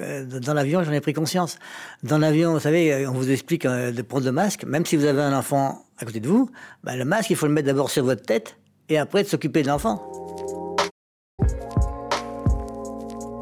Euh, 0.00 0.24
Dans 0.24 0.54
l'avion, 0.54 0.82
j'en 0.82 0.92
ai 0.92 1.00
pris 1.00 1.12
conscience. 1.12 1.58
Dans 2.02 2.18
l'avion, 2.18 2.52
vous 2.52 2.60
savez, 2.60 3.06
on 3.06 3.12
vous 3.12 3.30
explique 3.30 3.64
euh, 3.64 3.92
de 3.92 4.02
prendre 4.02 4.24
le 4.24 4.32
masque. 4.32 4.64
Même 4.64 4.84
si 4.84 4.96
vous 4.96 5.04
avez 5.04 5.22
un 5.22 5.36
enfant 5.36 5.84
à 5.98 6.04
côté 6.04 6.20
de 6.20 6.28
vous, 6.28 6.50
bah, 6.82 6.96
le 6.96 7.04
masque, 7.04 7.30
il 7.30 7.36
faut 7.36 7.46
le 7.46 7.52
mettre 7.52 7.66
d'abord 7.66 7.90
sur 7.90 8.04
votre 8.04 8.22
tête 8.22 8.56
et 8.88 8.98
après 8.98 9.22
de 9.22 9.28
s'occuper 9.28 9.62
de 9.62 9.68
l'enfant. 9.68 10.10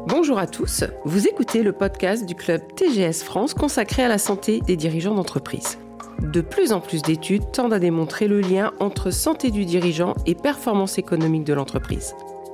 Bonjour 0.05 0.37
à 0.37 0.47
tous, 0.47 0.83
vous 1.05 1.27
écoutez 1.27 1.63
le 1.63 1.73
podcast 1.73 2.25
du 2.25 2.35
club 2.35 2.61
TGS 2.75 3.23
France 3.23 3.53
consacré 3.53 4.03
à 4.03 4.07
la 4.07 4.17
santé 4.17 4.61
des 4.61 4.77
dirigeants 4.77 5.15
d'entreprise. 5.15 5.77
De 6.21 6.41
plus 6.41 6.71
en 6.71 6.79
plus 6.79 7.01
d'études 7.01 7.51
tendent 7.51 7.73
à 7.73 7.79
démontrer 7.79 8.27
le 8.27 8.39
lien 8.39 8.71
entre 8.79 9.11
santé 9.11 9.49
du 9.49 9.65
dirigeant 9.65 10.13
et 10.25 10.35
performance 10.35 10.97
économique 10.97 11.43
de 11.43 11.53
l'entreprise. 11.53 12.13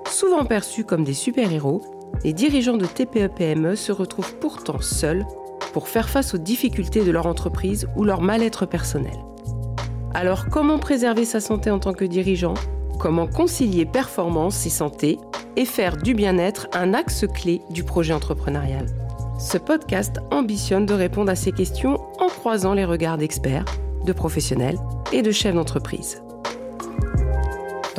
Souvent 0.09 0.45
perçus 0.45 0.83
comme 0.85 1.03
des 1.03 1.13
super-héros, 1.13 1.81
les 2.23 2.33
dirigeants 2.33 2.77
de 2.77 2.85
TPE-PME 2.85 3.75
se 3.75 3.91
retrouvent 3.91 4.35
pourtant 4.35 4.81
seuls 4.81 5.25
pour 5.73 5.87
faire 5.87 6.09
face 6.09 6.33
aux 6.33 6.37
difficultés 6.37 7.03
de 7.03 7.11
leur 7.11 7.27
entreprise 7.27 7.87
ou 7.95 8.03
leur 8.03 8.21
mal-être 8.21 8.65
personnel. 8.65 9.17
Alors 10.13 10.49
comment 10.49 10.79
préserver 10.79 11.25
sa 11.25 11.39
santé 11.39 11.69
en 11.69 11.79
tant 11.79 11.93
que 11.93 12.05
dirigeant? 12.05 12.55
Comment 12.99 13.27
concilier 13.27 13.85
performance 13.85 14.65
et 14.65 14.69
santé 14.69 15.17
et 15.55 15.65
faire 15.65 15.97
du 15.97 16.13
bien-être 16.13 16.67
un 16.73 16.93
axe 16.93 17.25
clé 17.33 17.61
du 17.69 17.83
projet 17.83 18.13
entrepreneurial? 18.13 18.87
Ce 19.39 19.57
podcast 19.57 20.19
ambitionne 20.31 20.85
de 20.85 20.93
répondre 20.93 21.31
à 21.31 21.35
ces 21.35 21.53
questions 21.53 22.01
en 22.19 22.27
croisant 22.27 22.73
les 22.73 22.83
regards 22.83 23.17
d'experts, 23.17 23.65
de 24.05 24.11
professionnels 24.11 24.77
et 25.13 25.21
de 25.21 25.31
chefs 25.31 25.55
d'entreprise. 25.55 26.21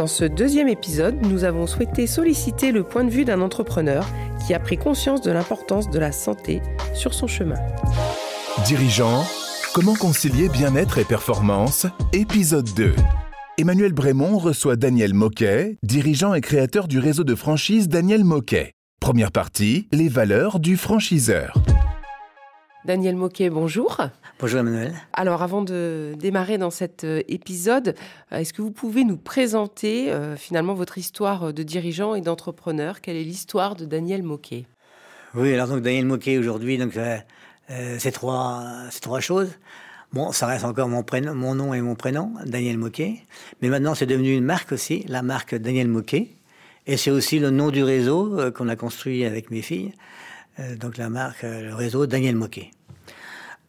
Dans 0.01 0.07
ce 0.07 0.25
deuxième 0.25 0.69
épisode, 0.69 1.21
nous 1.27 1.45
avons 1.45 1.67
souhaité 1.67 2.07
solliciter 2.07 2.73
le 2.73 2.85
point 2.85 3.05
de 3.05 3.11
vue 3.11 3.27
d'un 3.27 3.43
entrepreneur 3.43 4.07
qui 4.47 4.55
a 4.55 4.59
pris 4.59 4.79
conscience 4.79 5.21
de 5.21 5.31
l'importance 5.31 5.91
de 5.91 5.99
la 5.99 6.11
santé 6.11 6.63
sur 6.95 7.13
son 7.13 7.27
chemin. 7.27 7.59
Dirigeant, 8.65 9.27
comment 9.75 9.95
concilier 9.95 10.49
bien-être 10.49 10.97
et 10.97 11.05
performance? 11.05 11.87
Épisode 12.15 12.71
2. 12.75 12.95
Emmanuel 13.59 13.93
Brémond 13.93 14.39
reçoit 14.39 14.77
Daniel 14.77 15.13
Moquet, 15.13 15.77
dirigeant 15.83 16.33
et 16.33 16.41
créateur 16.41 16.89
du 16.89 16.99
réseau 16.99 17.23
de 17.23 17.35
franchise 17.35 17.87
Daniel 17.87 18.25
Moquet. 18.25 18.73
Première 19.01 19.33
partie, 19.33 19.87
les 19.93 20.09
valeurs 20.09 20.61
du 20.61 20.79
franchiseur. 20.79 21.63
Daniel 22.87 23.17
Moquet, 23.17 23.51
bonjour. 23.51 23.99
Bonjour 24.41 24.61
Emmanuel. 24.61 24.95
Alors 25.13 25.43
avant 25.43 25.61
de 25.61 26.15
démarrer 26.19 26.57
dans 26.57 26.71
cet 26.71 27.05
euh, 27.05 27.21
épisode, 27.29 27.95
euh, 28.33 28.39
est-ce 28.39 28.55
que 28.55 28.63
vous 28.63 28.71
pouvez 28.71 29.05
nous 29.05 29.19
présenter 29.19 30.11
euh, 30.11 30.35
finalement 30.35 30.73
votre 30.73 30.97
histoire 30.97 31.53
de 31.53 31.63
dirigeant 31.63 32.15
et 32.15 32.23
d'entrepreneur? 32.23 33.03
Quelle 33.03 33.17
est 33.17 33.23
l'histoire 33.23 33.77
de 33.77 33.85
Daniel 33.85 34.23
Moquet? 34.23 34.65
Oui, 35.35 35.53
alors 35.53 35.69
donc 35.69 35.83
Daniel 35.83 36.07
Moquet 36.07 36.39
aujourd'hui, 36.39 36.79
donc 36.79 36.97
euh, 36.97 37.19
euh, 37.69 37.97
c'est 37.99 38.13
trois, 38.13 38.65
c'est 38.91 39.01
trois 39.01 39.21
choses. 39.21 39.51
Bon, 40.15 40.33
ça 40.33 40.47
reste 40.47 40.65
encore 40.65 40.89
mon 40.89 41.03
prénom, 41.03 41.35
mon 41.35 41.55
nom 41.55 41.75
et 41.75 41.83
mon 41.83 41.95
prénom, 41.95 42.33
Daniel 42.47 42.79
Moquet. 42.79 43.17
Mais 43.61 43.69
maintenant, 43.69 43.95
c'est 43.95 44.07
devenu 44.07 44.35
une 44.35 44.45
marque 44.45 44.73
aussi, 44.73 45.05
la 45.07 45.21
marque 45.21 45.55
Daniel 45.55 45.89
Moquet. 45.89 46.29
Et 46.87 46.97
c'est 46.97 47.11
aussi 47.11 47.41
le 47.41 47.51
nom 47.51 47.71
du 47.71 47.85
réseau 47.85 48.51
qu'on 48.53 48.69
a 48.69 48.77
construit 48.77 49.27
avec 49.27 49.51
mes 49.51 49.61
filles. 49.61 49.93
Donc 50.81 50.97
la 50.97 51.11
marque, 51.11 51.43
le 51.43 51.75
réseau 51.75 52.07
Daniel 52.07 52.37
Moquet. 52.37 52.71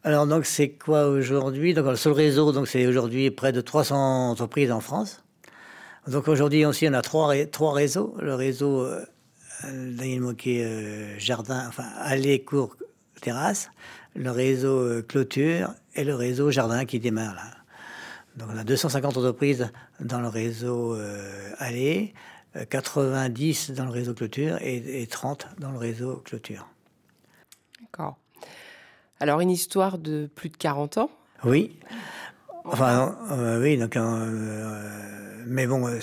Alors 0.04 0.26
donc 0.26 0.46
c'est 0.46 0.70
quoi 0.70 1.06
aujourd'hui? 1.06 1.74
Donc 1.74 1.96
sur 1.96 2.10
le 2.10 2.16
réseau, 2.16 2.50
donc 2.50 2.66
c'est 2.66 2.86
aujourd'hui 2.86 3.30
près 3.30 3.52
de 3.52 3.60
300 3.60 4.30
entreprises 4.30 4.72
en 4.72 4.80
France. 4.80 5.22
Donc 6.08 6.26
aujourd'hui 6.26 6.64
aussi 6.64 6.88
on 6.88 6.92
a 6.92 7.02
trois, 7.02 7.32
trois 7.46 7.72
réseaux. 7.72 8.16
Le 8.20 8.34
réseau 8.34 8.80
euh, 8.82 9.04
euh, 9.64 9.96
Daniel 9.96 10.22
Moquet 10.22 10.64
euh, 10.64 11.18
Jardin, 11.18 11.64
enfin 11.68 11.84
allée, 12.00 12.42
cours, 12.42 12.76
terrasse. 13.20 13.70
Le 14.16 14.32
réseau 14.32 14.76
euh, 14.76 15.02
Clôture 15.02 15.72
et 15.94 16.02
le 16.02 16.16
réseau 16.16 16.50
Jardin 16.50 16.84
qui 16.84 16.98
démarre 16.98 17.34
là. 17.36 17.50
Donc 18.36 18.48
on 18.52 18.58
a 18.58 18.64
250 18.64 19.16
entreprises 19.16 19.70
dans 20.00 20.20
le 20.20 20.28
réseau 20.28 20.96
euh, 20.96 21.52
allée, 21.58 22.12
euh, 22.56 22.64
90 22.64 23.70
dans 23.70 23.84
le 23.84 23.90
réseau 23.90 24.14
Clôture 24.14 24.58
et, 24.62 25.02
et 25.02 25.06
30 25.06 25.46
dans 25.60 25.70
le 25.70 25.78
réseau 25.78 26.16
Clôture. 26.24 26.66
D'accord. 27.80 28.21
Alors 29.22 29.38
une 29.38 29.52
histoire 29.52 29.98
de 29.98 30.28
plus 30.34 30.48
de 30.48 30.56
40 30.56 30.98
ans. 30.98 31.10
Oui. 31.44 31.78
Enfin, 32.64 33.16
euh, 33.30 33.62
oui, 33.62 33.78
donc, 33.78 33.94
euh, 33.96 35.44
mais 35.46 35.68
bon, 35.68 35.86
euh, 35.86 36.00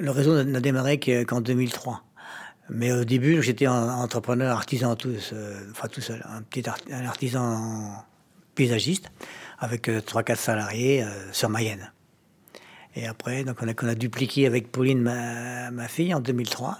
le 0.00 0.10
réseau 0.10 0.42
n'a 0.42 0.58
démarré 0.58 0.98
que- 0.98 1.22
qu'en 1.22 1.40
2003. 1.40 2.02
Mais 2.68 2.90
au 2.90 3.04
début, 3.04 3.40
j'étais 3.40 3.68
entrepreneur 3.68 4.56
artisan 4.56 4.96
euh, 5.06 5.60
enfin 5.70 5.86
tout 5.86 6.00
seul, 6.00 6.26
un 6.28 6.42
petit 6.42 6.64
artisan 6.92 8.04
paysagiste 8.56 9.12
avec 9.60 9.88
euh, 9.88 10.00
trois, 10.00 10.24
quatre 10.24 10.40
salariés 10.40 11.04
euh, 11.04 11.32
sur 11.32 11.50
Mayenne. 11.50 11.92
Et 12.96 13.06
après, 13.06 13.44
donc 13.44 13.58
on 13.62 13.88
a, 13.88 13.94
dupliqué 13.94 14.48
avec 14.48 14.72
Pauline, 14.72 15.02
ma, 15.02 15.86
fille, 15.86 16.12
en 16.14 16.20
2003. 16.20 16.78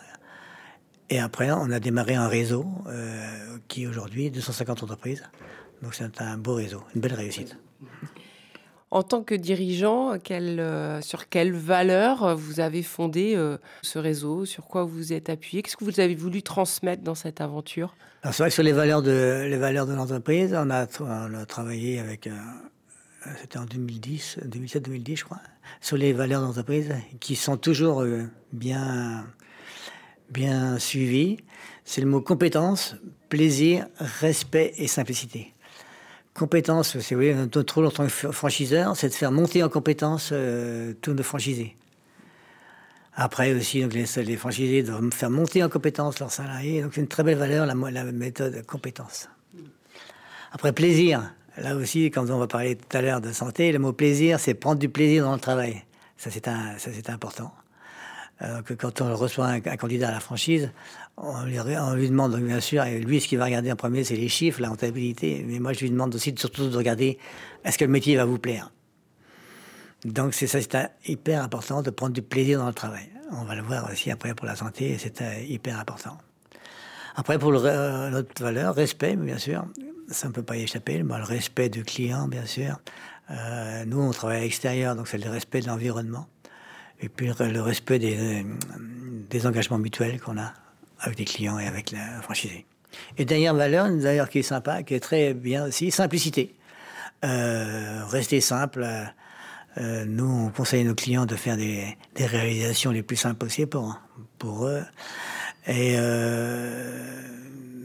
Et 1.10 1.20
après, 1.20 1.52
on 1.52 1.70
a 1.70 1.78
démarré 1.78 2.16
un 2.16 2.26
réseau 2.26 2.66
euh, 2.88 3.58
qui 3.68 3.86
aujourd'hui 3.86 4.32
250 4.32 4.82
entreprises. 4.82 5.22
Donc 5.82 5.94
c'est 5.94 6.20
un 6.20 6.36
beau 6.36 6.54
réseau, 6.54 6.82
une 6.94 7.00
belle 7.00 7.14
réussite. 7.14 7.56
En 8.92 9.04
tant 9.04 9.22
que 9.22 9.36
dirigeant, 9.36 10.18
quelle, 10.18 10.58
euh, 10.58 11.00
sur 11.00 11.28
quelles 11.28 11.52
valeurs 11.52 12.36
vous 12.36 12.58
avez 12.58 12.82
fondé 12.82 13.34
euh, 13.36 13.56
ce 13.82 14.00
réseau? 14.00 14.44
Sur 14.44 14.66
quoi 14.66 14.82
vous 14.82 14.96
vous 14.96 15.12
êtes 15.12 15.30
appuyé? 15.30 15.62
Qu'est-ce 15.62 15.76
que 15.76 15.84
vous 15.84 16.00
avez 16.00 16.16
voulu 16.16 16.42
transmettre 16.42 17.02
dans 17.02 17.14
cette 17.14 17.40
aventure? 17.40 17.94
Alors 18.22 18.34
c'est 18.34 18.42
vrai 18.42 18.50
que 18.50 18.54
sur 18.54 18.64
les 18.64 18.72
valeurs 18.72 19.02
de 19.02 19.46
les 19.48 19.56
valeurs 19.56 19.86
de 19.86 19.94
l'entreprise, 19.94 20.54
on 20.58 20.70
a, 20.70 20.86
on 21.00 21.34
a 21.34 21.46
travaillé 21.46 22.00
avec 22.00 22.26
euh, 22.26 22.36
c'était 23.40 23.58
en 23.58 23.64
2010, 23.64 24.40
2007-2010 24.46 25.16
je 25.16 25.24
crois, 25.24 25.40
sur 25.80 25.96
les 25.96 26.12
valeurs 26.12 26.42
d'entreprise 26.42 26.92
qui 27.20 27.36
sont 27.36 27.56
toujours 27.56 28.04
bien 28.52 29.24
bien 30.30 30.78
suivies. 30.78 31.36
C'est 31.84 32.00
le 32.00 32.08
mot 32.08 32.20
compétence, 32.20 32.96
plaisir, 33.28 33.86
respect 33.98 34.72
et 34.78 34.88
simplicité. 34.88 35.52
Compétence, 36.34 36.98
c'est 37.00 37.14
oui, 37.14 37.34
notre 37.34 37.74
rôle 37.74 37.86
en 37.86 37.90
tant 37.90 38.04
que 38.04 38.10
franchiseur, 38.10 38.96
c'est 38.96 39.08
de 39.08 39.14
faire 39.14 39.32
monter 39.32 39.62
en 39.62 39.68
compétence 39.68 40.30
euh, 40.32 40.92
tous 41.00 41.12
nos 41.12 41.24
franchisés. 41.24 41.76
Après 43.14 43.52
aussi, 43.52 43.82
donc 43.82 43.92
les, 43.92 44.36
franchisés 44.36 44.82
doivent 44.82 45.10
faire 45.12 45.30
monter 45.30 45.62
en 45.64 45.68
compétence 45.68 46.20
leurs 46.20 46.30
salariés. 46.30 46.82
Donc 46.82 46.92
c'est 46.94 47.00
une 47.00 47.08
très 47.08 47.24
belle 47.24 47.36
valeur, 47.36 47.66
la, 47.66 47.74
méthode 48.04 48.64
compétence. 48.64 49.28
Après 50.52 50.72
plaisir, 50.72 51.34
là 51.58 51.74
aussi, 51.74 52.10
quand 52.10 52.30
on 52.30 52.38
va 52.38 52.46
parler 52.46 52.76
tout 52.76 52.96
à 52.96 53.02
l'heure 53.02 53.20
de 53.20 53.32
santé, 53.32 53.72
le 53.72 53.78
mot 53.78 53.92
plaisir, 53.92 54.38
c'est 54.38 54.54
prendre 54.54 54.78
du 54.78 54.88
plaisir 54.88 55.24
dans 55.24 55.34
le 55.34 55.40
travail. 55.40 55.84
Ça 56.16 56.30
c'est 56.30 57.10
important. 57.10 57.52
Euh, 58.42 58.62
que 58.62 58.72
quand 58.72 59.02
on 59.02 59.14
reçoit 59.14 59.48
un 59.48 59.60
candidat 59.60 60.08
à 60.08 60.12
la 60.12 60.20
franchise, 60.20 60.70
on 61.22 61.44
lui, 61.44 62.08
demande 62.08 62.32
donc, 62.32 62.42
bien 62.42 62.60
sûr, 62.60 62.82
et 62.84 62.98
lui 62.98 63.20
ce 63.20 63.28
qu'il 63.28 63.38
va 63.38 63.44
regarder 63.44 63.70
en 63.70 63.76
premier, 63.76 64.04
c'est 64.04 64.16
les 64.16 64.28
chiffres, 64.28 64.60
la 64.62 64.70
rentabilité. 64.70 65.44
Mais 65.46 65.58
moi 65.58 65.72
je 65.72 65.80
lui 65.80 65.90
demande 65.90 66.14
aussi 66.14 66.34
surtout 66.36 66.68
de 66.68 66.76
regarder 66.76 67.18
est-ce 67.64 67.76
que 67.76 67.84
le 67.84 67.90
métier 67.90 68.16
va 68.16 68.24
vous 68.24 68.38
plaire? 68.38 68.72
Donc 70.04 70.32
c'est 70.32 70.46
ça, 70.46 70.60
c'est 70.62 70.90
hyper 71.06 71.42
important 71.42 71.82
de 71.82 71.90
prendre 71.90 72.14
du 72.14 72.22
plaisir 72.22 72.58
dans 72.58 72.68
le 72.68 72.72
travail. 72.72 73.10
On 73.32 73.44
va 73.44 73.54
le 73.54 73.62
voir 73.62 73.90
aussi 73.92 74.10
après 74.10 74.34
pour 74.34 74.46
la 74.46 74.56
santé, 74.56 74.96
c'est 74.98 75.20
euh, 75.20 75.40
hyper 75.46 75.78
important. 75.78 76.16
Après 77.16 77.38
pour 77.38 77.52
euh, 77.52 78.08
notre 78.08 78.42
valeur, 78.42 78.74
respect 78.74 79.14
bien 79.14 79.36
sûr, 79.36 79.66
ça 80.08 80.28
ne 80.28 80.32
peut 80.32 80.42
pas 80.42 80.56
y 80.56 80.62
échapper. 80.62 80.98
Le 80.98 81.22
respect 81.22 81.68
du 81.68 81.84
client 81.84 82.28
bien 82.28 82.46
sûr. 82.46 82.80
Euh, 83.30 83.84
nous 83.84 84.00
on 84.00 84.10
travaille 84.10 84.38
à 84.38 84.40
l'extérieur, 84.40 84.96
donc 84.96 85.06
c'est 85.06 85.18
le 85.18 85.28
respect 85.28 85.60
de 85.60 85.66
l'environnement. 85.66 86.28
Et 87.00 87.10
puis 87.10 87.26
le 87.26 87.60
respect 87.60 87.98
des 87.98 89.46
engagements 89.46 89.78
mutuels 89.78 90.20
qu'on 90.20 90.38
a 90.38 90.52
avec 91.00 91.18
les 91.18 91.24
clients 91.24 91.58
et 91.58 91.66
avec 91.66 91.90
la 91.90 92.20
franchisé. 92.22 92.66
Et 93.18 93.24
dernière 93.24 93.54
valeur, 93.54 93.88
valeur 93.88 94.28
qui 94.28 94.40
est 94.40 94.42
sympa, 94.42 94.82
qui 94.82 94.94
est 94.94 95.00
très 95.00 95.34
bien 95.34 95.66
aussi, 95.66 95.90
simplicité. 95.90 96.54
Euh, 97.24 98.04
rester 98.06 98.40
simple. 98.40 98.86
euh, 99.78 100.04
nous, 100.06 100.46
on 100.46 100.50
conseille 100.50 100.82
à 100.82 100.84
nos 100.84 100.94
clients 100.94 101.26
de 101.26 101.36
faire 101.36 101.56
des, 101.56 101.96
réalisations 102.18 102.90
les 102.90 103.02
plus 103.02 103.16
simples 103.16 103.36
possibles 103.36 103.68
pour, 103.68 104.00
pour 104.38 104.66
eux. 104.66 104.82
Et 105.66 105.94
euh, 105.96 107.04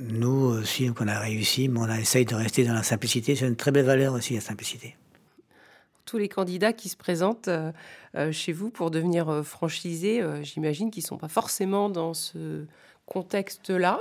nous 0.09 0.59
aussi, 0.59 0.87
donc 0.87 1.01
on 1.01 1.07
a 1.07 1.19
réussi, 1.19 1.67
mais 1.67 1.79
on 1.79 1.89
a 1.89 1.99
essayé 1.99 2.25
de 2.25 2.35
rester 2.35 2.65
dans 2.65 2.73
la 2.73 2.83
simplicité. 2.83 3.35
C'est 3.35 3.47
une 3.47 3.55
très 3.55 3.71
belle 3.71 3.85
valeur 3.85 4.13
aussi, 4.13 4.35
la 4.35 4.41
simplicité. 4.41 4.95
Tous 6.05 6.17
les 6.17 6.29
candidats 6.29 6.71
qui 6.71 6.87
se 6.87 6.95
présentent 6.95 7.47
euh, 7.47 7.71
chez 8.31 8.53
vous 8.53 8.69
pour 8.69 8.91
devenir 8.91 9.43
franchisés, 9.43 10.23
j'imagine 10.43 10.91
qu'ils 10.91 11.03
ne 11.03 11.07
sont 11.07 11.17
pas 11.17 11.27
forcément 11.27 11.89
dans 11.89 12.13
ce 12.13 12.65
contexte-là. 13.05 13.99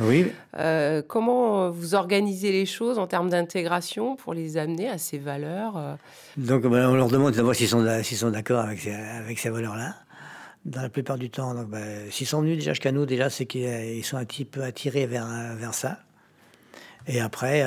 Oui, 0.00 0.26
Euh, 0.58 1.00
comment 1.06 1.62
euh, 1.62 1.70
vous 1.70 1.94
organisez 1.94 2.50
les 2.50 2.66
choses 2.66 2.98
en 2.98 3.06
termes 3.06 3.30
d'intégration 3.30 4.16
pour 4.16 4.34
les 4.34 4.56
amener 4.56 4.88
à 4.88 4.98
ces 4.98 5.16
valeurs 5.16 5.76
euh, 5.76 5.94
Donc 6.36 6.66
ben, 6.66 6.88
on 6.88 6.96
leur 6.96 7.08
demande 7.08 7.34
d'abord 7.34 7.54
s'ils 7.54 7.68
sont, 7.68 7.86
sont 8.02 8.30
d'accord 8.30 8.60
avec 8.60 8.80
ces, 8.80 8.92
avec 8.92 9.38
ces 9.38 9.48
valeurs-là. 9.48 9.94
Dans 10.64 10.82
la 10.82 10.88
plupart 10.90 11.16
du 11.16 11.30
temps, 11.30 11.54
donc, 11.54 11.68
ben, 11.68 12.10
s'ils 12.10 12.26
sont 12.26 12.42
venus 12.42 12.58
déjà 12.58 12.72
jusqu'à 12.72 12.90
nous, 12.92 13.06
déjà 13.06 13.30
c'est 13.30 13.46
qu'ils 13.46 14.04
sont 14.04 14.16
un 14.16 14.24
petit 14.24 14.44
peu 14.44 14.62
attirés 14.62 15.06
vers, 15.06 15.26
vers 15.56 15.72
ça. 15.72 16.00
Et 17.06 17.20
après, 17.20 17.64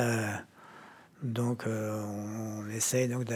donc, 1.22 1.64
on 1.66 2.68
essaie 2.70 3.08
donc 3.08 3.24
de, 3.24 3.34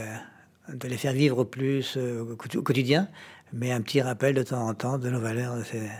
de, 0.75 0.89
les 0.89 0.97
faire 0.97 1.13
vivre 1.13 1.43
plus 1.43 1.97
au 1.97 2.63
quotidien, 2.63 3.09
mais 3.53 3.73
un 3.73 3.81
petit 3.81 4.01
rappel 4.01 4.35
de 4.35 4.45
temps 4.45 4.69
en 4.69 4.75
temps 4.75 4.99
de 4.99 5.11
nos 5.11 5.21
valeurs, 5.21 5.57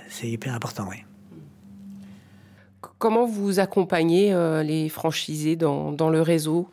c'est 0.09 0.29
hyper 0.29 0.55
important, 0.55 0.87
oui. 0.89 1.08
Comment 2.99 3.27
vous 3.27 3.61
accompagnez 3.61 4.35
les 4.65 4.89
franchisés 4.89 5.57
dans, 5.57 5.93
dans 5.93 6.11
le 6.11 6.21
réseau? 6.21 6.69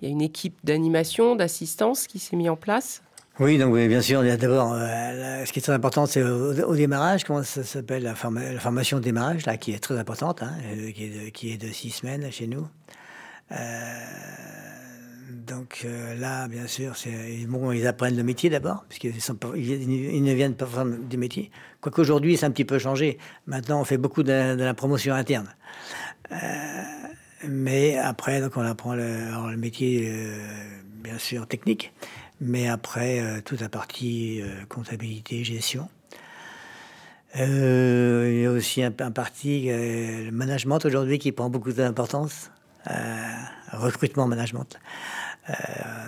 Il 0.00 0.08
y 0.08 0.08
a 0.08 0.12
une 0.12 0.22
équipe 0.22 0.58
d'animation, 0.64 1.36
d'assistance 1.36 2.06
qui 2.06 2.18
s'est 2.18 2.36
mise 2.36 2.50
en 2.50 2.56
place? 2.56 3.02
Oui, 3.40 3.56
donc 3.56 3.74
bien 3.74 4.02
sûr, 4.02 4.22
d'abord, 4.22 4.74
euh, 4.74 5.44
ce 5.46 5.52
qui 5.52 5.60
est 5.60 5.62
très 5.62 5.72
important, 5.72 6.04
c'est 6.04 6.22
au, 6.22 6.74
démarrage, 6.74 7.24
comment 7.24 7.42
ça 7.42 7.64
s'appelle, 7.64 8.02
la, 8.02 8.14
formation 8.14 8.98
de 8.98 9.02
démarrage, 9.02 9.46
là, 9.46 9.56
qui 9.56 9.72
est 9.72 9.78
très 9.78 9.98
importante, 9.98 10.42
hein, 10.42 10.52
euh, 10.66 10.90
qui, 11.30 11.50
est 11.50 11.56
de, 11.56 11.72
six 11.72 11.88
semaines 11.88 12.30
chez 12.30 12.46
nous. 12.46 12.68
Euh, 13.52 13.56
donc 15.70 15.86
là, 16.18 16.48
bien 16.48 16.66
sûr, 16.66 16.94
ils 17.06 17.86
apprennent 17.86 18.16
le 18.16 18.24
métier 18.24 18.50
d'abord, 18.50 18.84
puisqu'ils 18.88 19.14
ils, 19.56 20.22
ne 20.24 20.32
viennent 20.32 20.56
pas 20.56 20.64
vraiment 20.64 20.96
du 20.98 21.16
métier. 21.16 21.52
Quoique 21.80 22.00
aujourd'hui, 22.00 22.36
c'est 22.36 22.44
un 22.46 22.50
petit 22.50 22.64
peu 22.64 22.80
changé. 22.80 23.18
Maintenant, 23.46 23.80
on 23.80 23.84
fait 23.84 23.96
beaucoup 23.96 24.24
de, 24.24 24.56
la 24.58 24.74
promotion 24.74 25.14
interne. 25.14 25.48
mais 27.46 27.96
après, 27.98 28.40
donc, 28.40 28.56
on 28.56 28.62
apprend 28.62 28.94
le, 28.94 29.56
métier, 29.56 30.12
bien 31.04 31.18
sûr, 31.18 31.46
technique 31.46 31.92
mais 32.40 32.68
après, 32.68 33.20
euh, 33.20 33.40
toute 33.44 33.60
la 33.60 33.68
partie 33.68 34.40
euh, 34.42 34.64
comptabilité, 34.68 35.44
gestion. 35.44 35.88
Euh, 37.36 38.28
il 38.32 38.40
y 38.42 38.46
a 38.46 38.50
aussi 38.50 38.82
un, 38.82 38.90
parti, 38.90 39.68
le 39.68 40.30
management 40.30 40.84
aujourd'hui, 40.84 41.18
qui 41.18 41.32
prend 41.32 41.48
beaucoup 41.48 41.72
d'importance. 41.72 42.50
recrutement, 43.72 44.26
management. 44.26 44.80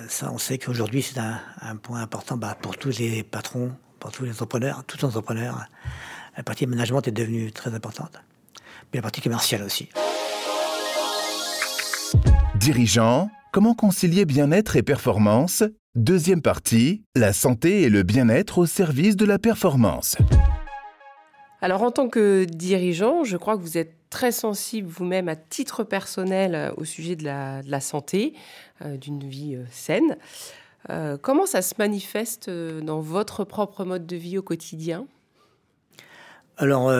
Ça, 0.08 0.30
on 0.32 0.38
sait 0.38 0.58
qu'aujourd'hui, 0.58 1.02
c'est 1.02 1.18
un, 1.18 1.76
point 1.76 2.00
important 2.00 2.36
bah, 2.36 2.56
pour 2.60 2.76
tous 2.76 2.98
les 2.98 3.22
patrons, 3.22 3.72
pour 3.98 4.12
tous 4.12 4.24
les 4.24 4.32
entrepreneurs, 4.32 4.84
tous 4.86 4.98
les 4.98 5.04
entrepreneurs. 5.04 5.66
La 6.36 6.42
partie 6.42 6.66
management 6.66 7.06
est 7.08 7.12
devenue 7.12 7.52
très 7.52 7.74
importante. 7.74 8.22
Puis 8.90 8.98
la 8.98 9.02
partie 9.02 9.20
commerciale 9.20 9.62
aussi. 9.62 9.88
Dirigeant, 12.56 13.30
comment 13.52 13.74
concilier 13.74 14.24
bien-être 14.24 14.76
et 14.76 14.82
performance? 14.82 15.64
Deuxième 15.94 16.40
partie, 16.40 17.04
la 17.14 17.32
santé 17.32 17.82
et 17.82 17.88
le 17.90 18.02
bien-être 18.02 18.58
au 18.58 18.66
service 18.66 19.16
de 19.16 19.26
la 19.26 19.38
performance. 19.38 20.16
Alors 21.62 21.82
en 21.82 21.92
tant 21.92 22.08
que 22.08 22.44
dirigeant, 22.44 23.22
je 23.22 23.36
crois 23.36 23.56
que 23.56 23.62
vous 23.62 23.78
êtes 23.78 23.94
très 24.10 24.32
sensible 24.32 24.88
vous-même 24.88 25.28
à 25.28 25.36
titre 25.36 25.84
personnel 25.84 26.56
euh, 26.56 26.72
au 26.76 26.84
sujet 26.84 27.14
de 27.14 27.24
la, 27.24 27.80
santé, 27.80 28.34
euh, 28.84 28.96
d'une 28.96 29.20
vie 29.20 29.54
euh, 29.54 29.64
saine. 29.70 30.16
comment 31.22 31.46
ça 31.46 31.62
se 31.62 31.74
manifeste 31.78 32.50
dans 32.50 33.00
votre 33.00 33.44
propre 33.44 33.84
mode 33.84 34.06
de 34.06 34.16
vie 34.16 34.38
au 34.38 34.42
quotidien? 34.42 35.06
Alors, 36.58 36.92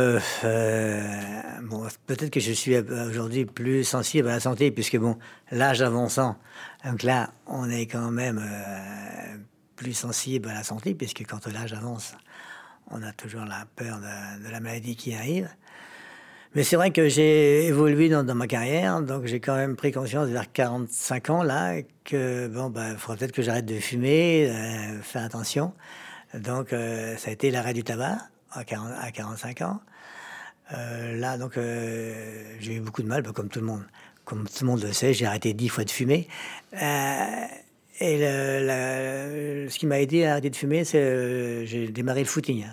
bon, 1.62 1.87
peut-être 2.06 2.31
que 2.31 2.41
je 2.41 2.53
suis 2.53 2.76
aujourd'hui 2.76 3.44
plus 3.44 3.82
sensible 3.82 4.29
à 4.29 4.35
la 4.35 4.41
santé, 4.41 4.70
puisque 4.70 4.97
bon, 4.97 5.19
l'âge 5.50 5.82
avançant, 5.82 6.37
donc 6.85 7.03
là, 7.03 7.32
on 7.47 7.69
est 7.69 7.87
quand 7.87 8.12
même 8.12 8.41
plus 9.75 9.93
sensible 9.93 10.49
à 10.49 10.55
la 10.55 10.62
santé, 10.62 10.94
puisque 10.94 11.26
quand 11.26 11.47
l'âge 11.49 11.73
avance, 11.73 12.14
on 12.93 13.03
a 13.03 13.12
toujours 13.12 13.44
la 13.44 13.67
peur 13.77 13.99
de, 13.99 14.50
la 14.50 14.61
maladie 14.61 14.97
qui 14.97 15.15
arrive. 15.15 15.49
Mais 16.55 16.65
c'est 16.65 16.77
vrai 16.77 16.91
que 16.91 17.09
j'ai 17.09 17.67
évolué 17.67 18.11
dans, 18.11 18.35
ma 18.35 18.47
carrière, 18.47 19.00
donc 19.00 19.25
j'ai 19.25 19.41
quand 19.41 19.56
même 19.56 19.75
pris 19.75 19.91
conscience 19.91 20.29
vers 20.29 20.53
45 20.53 21.31
ans 21.31 21.43
là 21.43 21.81
que 22.05 22.47
bon, 22.49 22.69
bah, 22.69 22.94
faudrait 22.97 23.19
peut-être 23.19 23.33
que 23.33 23.43
j'arrête 23.43 23.65
de 23.65 23.79
fumer, 23.81 24.50
euh, 24.50 25.00
faire 25.00 25.25
attention. 25.25 25.73
Donc 26.35 26.73
euh, 26.73 27.17
ça 27.17 27.31
a 27.31 27.33
été 27.33 27.50
l'arrêt 27.50 27.73
du 27.73 27.85
tabac 27.85 28.19
à, 28.50 28.65
45 28.65 29.62
ans. 29.62 29.81
là, 30.71 31.38
donc 31.38 31.55
j'ai 31.55 32.75
eu 32.75 32.81
beaucoup 32.81 33.03
de 33.03 33.09
mal, 33.09 33.23
bah, 33.23 33.33
comme 33.35 33.49
tout 33.49 33.61
le 33.61 33.67
monde 33.67 33.85
comme 34.25 34.47
tout 34.47 34.65
le 34.65 34.71
monde 34.71 34.83
le 34.83 34.93
sait, 34.93 35.15
j'ai 35.15 35.27
arrêté 35.27 35.53
dix 35.53 35.69
fois 35.69 35.85
de 35.85 35.91
fumer. 35.91 36.29
Euh, 38.02 39.66
et 39.66 39.69
ce 39.69 39.78
qui 39.78 39.87
m'a 39.87 40.00
aidé 40.00 40.25
à 40.25 40.32
arrêter 40.32 40.50
de 40.50 40.56
fumer, 40.56 40.84
c'est 40.84 41.00
euh, 41.00 41.64
j'ai 41.64 41.88
démarré 41.88 42.20
le 42.20 42.26
footing. 42.26 42.66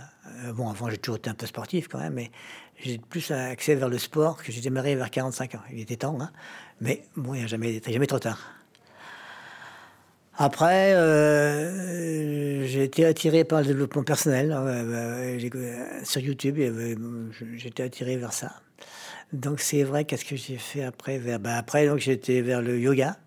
Euh, 0.45 0.53
bon, 0.53 0.69
avant, 0.69 0.89
j'ai 0.89 0.97
toujours 0.97 1.17
été 1.17 1.29
un 1.29 1.35
peu 1.35 1.45
sportif 1.45 1.87
quand 1.87 1.99
même, 1.99 2.13
mais 2.13 2.31
j'ai 2.81 2.97
plus 2.97 3.31
accès 3.31 3.75
vers 3.75 3.89
le 3.89 3.97
sport 3.97 4.41
que 4.41 4.51
j'ai 4.51 4.61
démarré 4.61 4.95
vers 4.95 5.11
45 5.11 5.55
ans. 5.55 5.61
Il 5.71 5.79
était 5.79 5.97
temps, 5.97 6.17
hein. 6.19 6.31
mais 6.81 7.03
bon, 7.15 7.33
il 7.33 7.39
n'y 7.39 7.43
a 7.43 7.47
jamais, 7.47 7.81
jamais 7.87 8.07
trop 8.07 8.19
tard. 8.19 8.39
Après, 10.41 10.93
j'ai 12.65 12.83
été 12.85 13.05
attiré 13.05 13.43
par 13.43 13.59
le 13.59 13.67
développement 13.67 14.03
personnel. 14.03 14.55
sur 16.05 16.21
YouTube, 16.21 16.57
été 17.65 17.83
attiré 17.83 18.15
vers 18.15 18.31
ça. 18.31 18.53
Donc 19.33 19.59
c'est 19.59 19.83
vrai, 19.83 20.05
qu'est-ce 20.05 20.23
que 20.23 20.37
j'ai 20.37 20.57
fait 20.57 20.83
après 20.83 21.19
bah, 21.19 21.57
Après, 21.57 21.85
donc 21.87 21.99
j'étais 21.99 22.39
vers 22.39 22.61
le 22.61 22.79
yoga. 22.79 23.17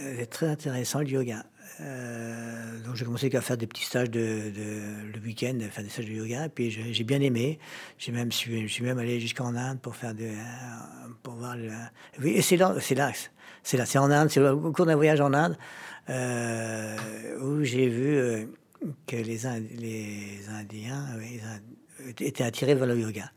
Euh, 0.00 0.14
c'est 0.18 0.26
très 0.26 0.48
intéressant 0.48 1.00
le 1.00 1.08
yoga. 1.08 1.44
Euh, 1.80 2.80
donc 2.84 2.96
j'ai 2.96 3.04
commencé 3.04 3.34
à 3.34 3.40
faire 3.40 3.56
des 3.56 3.66
petits 3.66 3.84
stages 3.84 4.08
le 4.12 5.18
week-end, 5.24 5.58
faire 5.70 5.84
des 5.84 5.90
stages 5.90 6.06
de 6.06 6.12
yoga. 6.12 6.46
Et 6.46 6.48
puis 6.48 6.70
j'ai 6.70 7.04
bien 7.04 7.20
aimé. 7.20 7.58
J'ai 7.98 8.12
même, 8.12 8.30
je 8.30 8.66
suis 8.66 8.84
même 8.84 8.98
allé 8.98 9.20
jusqu'en 9.20 9.54
Inde 9.54 9.80
pour 9.80 9.96
faire 9.96 10.14
de, 10.14 10.28
pour 11.22 11.34
voir 11.34 11.56
le. 11.56 11.70
Oui, 12.20 12.32
et 12.32 12.42
c'est 12.42 12.56
là, 12.56 12.74
c'est 12.80 12.94
là, 12.94 13.12
c'est 13.62 13.76
là, 13.76 13.86
c'est 13.86 13.98
en 13.98 14.10
Inde. 14.10 14.30
C'est 14.30 14.40
au 14.40 14.72
cours 14.72 14.86
d'un 14.86 14.96
voyage 14.96 15.20
en 15.20 15.32
Inde 15.32 15.56
euh, 16.10 16.96
où 17.40 17.64
j'ai 17.64 17.88
vu 17.88 18.48
que 19.06 19.16
les, 19.16 19.46
Indiens 19.46 21.06
étaient 22.20 22.44
attirés 22.44 22.74
vers 22.74 22.86
le 22.86 22.98
yoga. 22.98 23.30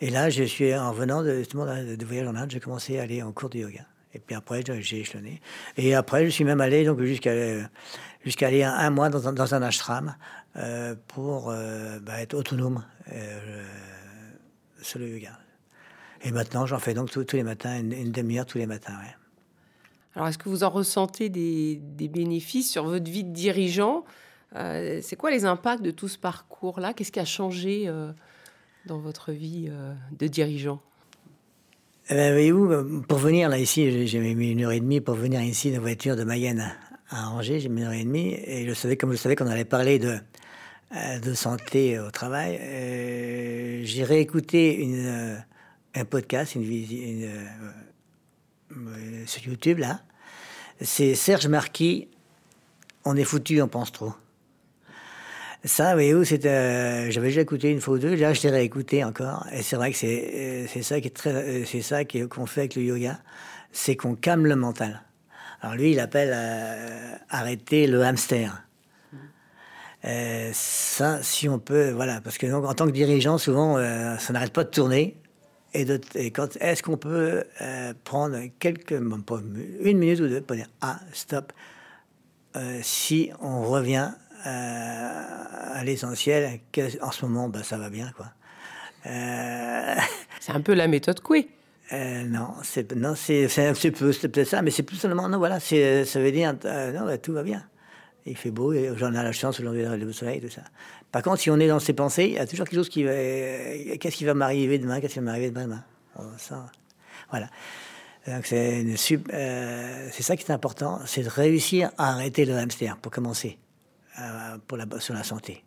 Et 0.00 0.10
là, 0.10 0.30
je 0.30 0.44
suis 0.44 0.74
en 0.74 0.92
revenant 0.92 1.22
de, 1.22 1.38
justement 1.38 1.64
de 1.64 2.04
voyage 2.04 2.28
en 2.28 2.36
Inde, 2.36 2.50
j'ai 2.50 2.60
commencé 2.60 2.98
à 2.98 3.02
aller 3.02 3.22
en 3.22 3.32
cours 3.32 3.48
de 3.48 3.58
yoga. 3.58 3.84
Et 4.18 4.20
puis 4.20 4.34
après, 4.34 4.64
j'ai 4.80 4.98
échelonné. 4.98 5.40
Et 5.76 5.94
après, 5.94 6.24
je 6.24 6.30
suis 6.30 6.42
même 6.42 6.60
allé 6.60 6.84
jusqu'à 7.06 7.32
jusqu'à 8.24 8.48
aller 8.48 8.64
un, 8.64 8.90
mois 8.90 9.10
dans 9.10 9.54
un, 9.54 9.62
ashram 9.62 10.16
euh, 10.56 10.96
pour 11.06 11.50
euh, 11.50 12.00
bah, 12.00 12.20
être 12.20 12.34
autonome 12.34 12.84
euh, 13.12 13.64
sur 14.82 14.98
le 14.98 15.08
yoga. 15.08 15.38
Et 16.22 16.32
maintenant, 16.32 16.66
j'en 16.66 16.80
fais 16.80 16.94
donc 16.94 17.12
tous 17.12 17.24
les 17.32 17.44
matins, 17.44 17.78
une, 17.78 18.10
demi-heure 18.10 18.44
tous 18.44 18.58
les 18.58 18.66
matins. 18.66 18.98
Alors, 20.16 20.26
est-ce 20.26 20.38
que 20.38 20.48
vous 20.48 20.64
en 20.64 20.70
ressentez 20.70 21.28
des, 21.28 21.80
bénéfices 22.08 22.72
sur 22.72 22.86
votre 22.86 23.08
vie 23.08 23.22
de 23.22 23.32
dirigeant? 23.32 24.04
C'est 24.52 25.16
quoi 25.16 25.30
les 25.30 25.44
impacts 25.44 25.82
de 25.82 25.92
tout 25.92 26.08
ce 26.08 26.18
parcours-là? 26.18 26.92
Qu'est-ce 26.92 27.12
qui 27.12 27.20
a 27.20 27.24
changé 27.24 27.88
dans 28.86 28.98
votre 28.98 29.30
vie 29.30 29.68
euh, 29.70 29.94
de 30.10 30.26
dirigeant? 30.26 30.80
Eh 32.10 32.14
ben, 32.14 32.32
Voyez-vous, 32.32 33.02
pour 33.02 33.18
venir 33.18 33.48
là 33.48 33.58
ici, 33.58 34.06
j'ai 34.06 34.18
mis 34.34 34.52
une 34.52 34.64
heure 34.64 34.72
et 34.72 34.80
demie 34.80 35.00
pour 35.00 35.14
venir 35.14 35.40
ici 35.42 35.70
de 35.70 35.78
voiture 35.78 36.16
de 36.16 36.24
Mayenne 36.24 36.74
à 37.10 37.30
Angers, 37.30 37.60
j'ai 37.60 37.68
mis 37.68 37.80
une 37.80 37.86
heure 37.86 37.92
et 37.92 38.04
demie, 38.04 38.34
et 38.34 38.66
je 38.66 38.74
savais, 38.74 38.96
comme 38.96 39.12
je 39.12 39.16
savais 39.16 39.36
qu'on 39.36 39.46
allait 39.46 39.64
parler 39.64 39.98
de, 39.98 40.18
euh, 40.94 41.18
de 41.20 41.34
santé 41.34 41.98
au 41.98 42.10
travail, 42.10 42.58
euh, 42.60 43.80
j'ai 43.84 44.04
réécouté 44.04 44.76
une, 44.76 45.42
un 45.94 46.04
podcast, 46.04 46.54
une 46.54 47.28
sur 49.26 49.46
YouTube 49.46 49.78
là. 49.78 50.00
C'est 50.80 51.14
Serge 51.14 51.48
Marquis, 51.48 52.08
On 53.04 53.16
est 53.16 53.24
foutu, 53.24 53.60
on 53.62 53.68
pense 53.68 53.90
trop. 53.90 54.12
Ça, 55.64 55.96
oui, 55.96 56.12
c'était. 56.24 56.48
Euh, 56.48 57.10
j'avais 57.10 57.28
déjà 57.28 57.40
écouté 57.40 57.70
une 57.70 57.80
fois 57.80 57.94
ou 57.94 57.98
deux. 57.98 58.14
Là, 58.14 58.32
je 58.32 58.42
l'ai 58.42 58.50
réécouté 58.50 59.02
encore. 59.02 59.44
Et 59.52 59.62
c'est 59.62 59.74
vrai 59.74 59.90
que 59.90 59.96
c'est 59.98 60.32
euh, 60.34 60.66
c'est 60.68 60.82
ça 60.82 61.00
qui 61.00 61.08
est 61.08 61.16
très 61.16 61.30
euh, 61.30 61.64
c'est 61.64 61.82
ça 61.82 62.04
qu'on 62.04 62.46
fait 62.46 62.60
avec 62.62 62.76
le 62.76 62.82
yoga, 62.82 63.18
c'est 63.72 63.96
qu'on 63.96 64.14
calme 64.14 64.46
le 64.46 64.54
mental. 64.54 65.02
Alors 65.60 65.74
lui, 65.74 65.90
il 65.90 65.98
appelle 65.98 66.32
arrêter 67.30 67.88
le 67.88 68.04
hamster. 68.04 68.62
ça, 70.52 71.22
si 71.22 71.48
on 71.48 71.58
peut, 71.58 71.90
voilà, 71.90 72.20
parce 72.20 72.38
que 72.38 72.46
donc, 72.46 72.64
en 72.64 72.74
tant 72.74 72.86
que 72.86 72.92
dirigeant, 72.92 73.38
souvent, 73.38 73.76
ça 74.18 74.32
n'arrête 74.32 74.52
pas 74.52 74.62
de 74.62 74.70
tourner. 74.70 75.16
Et, 75.74 75.84
de, 75.84 76.00
et 76.14 76.30
quand 76.30 76.56
est-ce 76.60 76.84
qu'on 76.84 76.96
peut 76.96 77.42
prendre 78.04 78.38
quelques, 78.60 78.92
une 78.92 79.98
minute 79.98 80.20
ou 80.20 80.28
deux 80.28 80.40
pour 80.40 80.54
dire 80.54 80.68
ah 80.80 81.00
stop. 81.12 81.52
si 82.82 83.32
on 83.40 83.64
revient 83.64 84.12
euh, 84.12 84.27
à 84.44 85.84
l'essentiel, 85.84 86.60
en 87.00 87.10
ce 87.10 87.24
moment, 87.24 87.48
bah, 87.48 87.62
ça 87.62 87.78
va 87.78 87.90
bien, 87.90 88.10
quoi. 88.16 88.26
Euh, 89.06 89.94
c'est 90.40 90.52
un 90.52 90.60
peu 90.60 90.74
la 90.74 90.88
méthode 90.88 91.20
Coué. 91.20 91.48
Euh, 91.90 92.24
non, 92.24 92.48
c'est 92.64 92.94
non, 92.94 93.14
c'est 93.14 93.46
peut-être 93.46 94.44
ça, 94.44 94.60
mais 94.60 94.70
c'est 94.70 94.82
plus 94.82 94.96
seulement 94.96 95.26
non, 95.26 95.38
voilà, 95.38 95.58
ça 95.58 96.20
veut 96.20 96.32
dire 96.32 96.52
non, 96.52 97.06
bah, 97.06 97.16
tout 97.16 97.32
va 97.32 97.42
bien. 97.42 97.64
Il 98.26 98.36
fait 98.36 98.50
beau, 98.50 98.74
j'en 98.96 99.14
ai 99.14 99.22
la 99.22 99.32
chance, 99.32 99.58
aujourd'hui 99.58 99.86
le 99.86 100.12
soleil, 100.12 100.42
tout 100.42 100.50
ça. 100.50 100.60
Par 101.10 101.22
contre, 101.22 101.40
si 101.40 101.50
on 101.50 101.58
est 101.58 101.66
dans 101.66 101.78
ses 101.78 101.94
pensées, 101.94 102.26
il 102.26 102.32
y 102.34 102.38
a 102.38 102.46
toujours 102.46 102.66
quelque 102.66 102.76
chose 102.76 102.90
qui 102.90 103.04
va, 103.04 103.12
qu'est-ce 103.12 104.16
qui 104.16 104.26
va 104.26 104.34
m'arriver 104.34 104.78
demain, 104.78 105.00
qu'est-ce 105.00 105.14
qui 105.14 105.18
va 105.20 105.24
m'arriver 105.24 105.50
demain, 105.50 105.82
ça, 106.36 106.66
voilà. 107.30 107.48
C'est 108.44 108.84
ça 110.20 110.36
qui 110.36 110.44
est 110.44 110.50
important, 110.50 111.00
c'est 111.06 111.22
de 111.22 111.30
réussir 111.30 111.90
à 111.96 112.10
arrêter 112.10 112.44
le 112.44 112.54
hamster 112.54 112.98
pour 112.98 113.10
commencer, 113.10 113.56
pour 114.66 114.78
la, 114.78 114.86
sur 115.00 115.14
la 115.14 115.22
santé, 115.22 115.64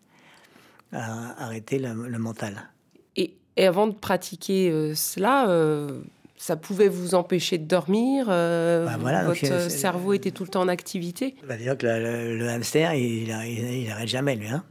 à 0.91 1.43
arrêter 1.43 1.79
le, 1.79 2.20
mental. 2.20 2.70
Et, 3.15 3.36
et, 3.58 3.67
avant 3.67 3.88
de 3.88 3.93
pratiquer 3.93 4.93
cela, 4.96 5.48
ça 6.41 6.55
pouvait 6.55 6.88
vous 6.88 7.13
empêcher 7.13 7.60
de 7.60 7.65
dormir 7.65 8.25
euh, 8.29 8.88
bah, 8.88 9.24
Votre 9.25 9.70
cerveau 9.70 10.13
était 10.13 10.31
tout 10.31 10.41
le 10.41 10.50
temps 10.50 10.62
en 10.62 10.70
activité? 10.70 11.36
Bah, 11.48 11.55
Dire 11.55 11.77
que 11.77 11.86
le, 11.86 12.50
hamster, 12.50 12.96
il 12.96 13.27
n'arrête 13.88 14.08
jamais, 14.08 14.36
lui. 14.36 14.48
Hein. 14.48 14.63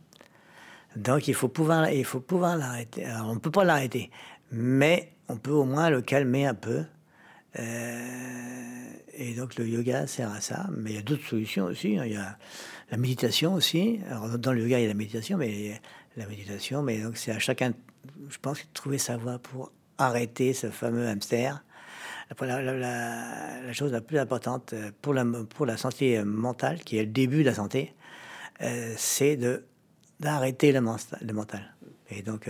Donc 0.96 1.28
il 1.28 1.34
faut 1.34 1.46
pouvoir, 1.46 1.88
il 1.92 2.04
faut 2.04 2.18
pouvoir 2.18 2.56
l'arrêter. 2.56 3.04
on 3.24 3.34
ne 3.34 3.38
peut 3.38 3.52
pas 3.52 3.62
l'arrêter, 3.62 4.10
mais 4.50 5.12
on 5.28 5.36
peut 5.36 5.52
au 5.52 5.62
moins 5.62 5.90
le 5.90 6.02
calmer 6.02 6.44
un 6.44 6.54
peu. 6.54 6.82
Euh, 7.58 8.92
et 9.14 9.34
donc 9.34 9.56
le 9.56 9.66
yoga 9.66 10.06
sert 10.06 10.30
à 10.30 10.40
ça. 10.40 10.66
Mais 10.76 10.90
il 10.90 10.96
y 10.96 10.98
a 10.98 11.02
d'autres 11.02 11.26
solutions 11.26 11.64
aussi. 11.64 11.98
Hein. 11.98 12.04
Il 12.06 12.12
y 12.12 12.16
a 12.16 12.38
la 12.90 12.96
méditation 12.96 13.54
aussi. 13.54 14.00
Alors 14.08 14.38
dans 14.38 14.52
le 14.52 14.62
yoga, 14.62 14.78
il 14.78 14.82
y 14.82 14.84
a 14.86 14.88
la 14.88 14.94
méditation, 14.94 15.38
mais 15.38 15.80
la 16.16 16.26
méditation, 16.26 16.82
mais 16.82 17.00
donc 17.00 17.16
c'est 17.16 17.32
à 17.32 17.38
chacun, 17.38 17.72
je 18.28 18.38
pense, 18.38 18.58
de 18.58 18.68
trouver 18.72 18.98
sa 18.98 19.16
voie 19.16 19.38
pour 19.38 19.72
arrêter 19.98 20.52
ce 20.52 20.70
fameux 20.70 21.06
hamster. 21.06 21.64
La, 22.40 22.62
la, 22.62 23.72
chose 23.72 23.90
la 23.90 24.00
plus 24.00 24.18
importante 24.18 24.72
euh, 24.72 24.92
pour 25.02 25.66
la, 25.66 25.76
santé 25.76 26.22
mentale, 26.22 26.78
qui 26.78 26.96
est 26.96 27.02
le 27.02 27.10
début 27.10 27.40
de 27.40 27.48
la 27.48 27.54
santé, 27.54 27.92
euh, 28.62 28.94
c'est 28.96 29.36
d'arrêter 30.20 30.70
le, 30.70 30.80
mental. 30.80 31.74
Et 32.08 32.22
donc 32.22 32.48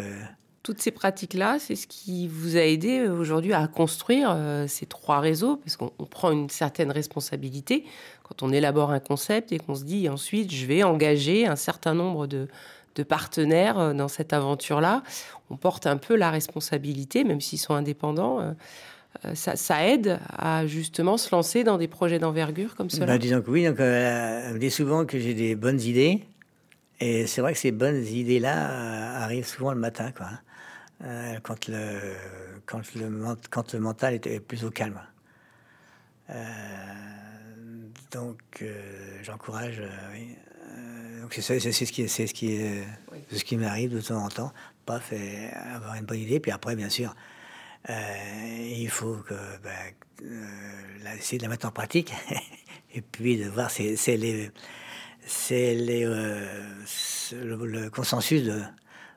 toutes 0.63 0.81
ces 0.81 0.91
pratiques-là, 0.91 1.59
c'est 1.59 1.75
ce 1.75 1.87
qui 1.87 2.29
vous 2.29 2.57
a 2.57 2.61
aidé 2.61 3.09
aujourd'hui 3.09 3.55
à 3.55 3.67
construire 3.67 4.37
ces 4.69 4.85
trois 4.85 5.21
réseaux, 5.21 5.57
parce 5.57 5.77
qu'on 5.77 5.91
prend 6.05 6.33
une 6.33 6.51
certaine 6.51 6.91
responsabilité 6.91 7.87
quand 8.31 8.47
on 8.47 8.53
élabore 8.53 8.93
un 8.93 9.01
concept 9.01 9.51
et 9.51 9.59
qu'on 9.59 9.75
se 9.75 9.85
dit 9.85 10.09
ensuite 10.09 10.53
je 10.53 10.65
vais 10.65 10.85
engager 10.85 11.47
un 11.47 11.57
certain 11.57 11.95
nombre 11.95 12.27
de, 12.27 12.49
partenaires 13.09 13.79
euh, 13.79 13.95
dans 13.95 14.09
cette 14.09 14.35
aventure-là. 14.35 15.03
On 15.49 15.57
porte 15.57 15.87
un 15.87 15.97
peu 15.97 16.17
la 16.17 16.31
responsabilité, 16.31 17.25
même 17.25 17.41
s'ils 17.41 17.59
sont 17.59 17.73
indépendants. 17.73 18.41
Euh, 18.41 18.53
euh, 19.25 19.35
ça, 19.35 19.87
aide 19.87 20.21
à 20.29 20.67
justement 20.67 21.17
se 21.17 21.35
lancer 21.35 21.65
dans 21.65 21.79
des 21.79 21.89
projets 21.89 22.19
d'envergure 22.19 22.77
comme 22.77 22.91
cela 22.91 23.07
bah, 23.07 23.17
Disons 23.17 23.41
que 23.41 23.51
oui, 23.51 23.65
donc, 23.65 23.79
on 23.81 24.59
dit 24.59 24.71
souvent 24.71 25.07
que 25.07 25.19
j'ai 25.19 25.33
des 25.33 25.57
bonnes 25.57 25.81
idées. 25.81 26.23
Et 27.01 27.27
c'est 27.27 27.41
vrai 27.41 27.55
que 27.55 27.59
ces 27.59 27.73
bonnes 27.73 28.07
idées-là 28.07 29.23
arrivent 29.23 29.47
souvent 29.47 29.73
le 29.73 29.81
matin, 29.81 30.13
quoi. 30.15 30.29
Quand, 31.43 31.69
le, 31.69 31.99
quand, 32.67 32.95
le, 32.95 33.37
quand 33.51 33.73
le 33.75 33.81
mental 33.81 34.15
est 34.15 34.41
plus 34.41 34.65
au 34.65 34.71
calme. 34.71 35.01
donc, 38.11 38.65
j'encourage 39.23 39.83
c'est 41.31 41.61
ce 41.61 41.93
qui, 41.93 42.09
c'est 42.09 42.27
ce 42.27 42.35
qui, 42.35 42.61
ce 43.33 43.45
qui 43.45 43.57
m'arrive 43.57 43.95
de 43.95 44.01
temps 44.01 44.25
en 44.25 44.29
temps. 44.29 44.53
Paf, 44.87 45.13
et 45.13 45.49
avoir 45.75 45.95
une 45.95 46.05
bonne 46.05 46.19
idée. 46.19 46.41
Puis 46.41 46.51
après, 46.51 46.75
bien 46.75 46.89
sûr, 46.89 47.15
euh, 47.89 47.93
il 48.59 48.89
faut 48.89 49.17
que 49.17 49.35
euh, 49.35 51.17
essayer 51.17 51.39
de 51.39 51.43
la 51.45 51.49
mettre 51.49 51.67
en 51.67 51.71
pratique 51.71 52.13
et 52.95 53.01
puis 53.01 53.39
de 53.39 53.49
voir 53.49 53.71
c'est 53.71 53.97
les 54.17 54.51
c'est 55.27 55.75
les 55.75 56.05
euh, 56.05 56.47
le, 57.33 57.89
consensus 57.89 58.43
de, 58.43 58.61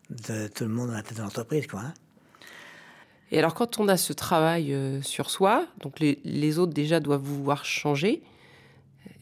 de, 0.09 0.47
tout 0.47 0.63
le 0.63 0.69
monde 0.69 0.89
dans 0.89 0.95
la 0.95 1.03
tête 1.03 1.17
de 1.17 1.23
l'entreprise 1.23 1.67
quoi. 1.67 1.81
Hein. 1.81 1.93
Et 3.31 3.39
alors 3.39 3.53
quand 3.53 3.79
on 3.79 3.87
a 3.87 3.97
ce 3.97 4.13
travail 4.13 4.75
sur 5.01 5.29
soi, 5.29 5.65
donc 5.81 5.99
les, 5.99 6.19
les 6.23 6.59
autres 6.59 6.73
déjà 6.73 6.99
doivent 6.99 7.23
vouloir 7.23 7.65
changer. 7.65 8.21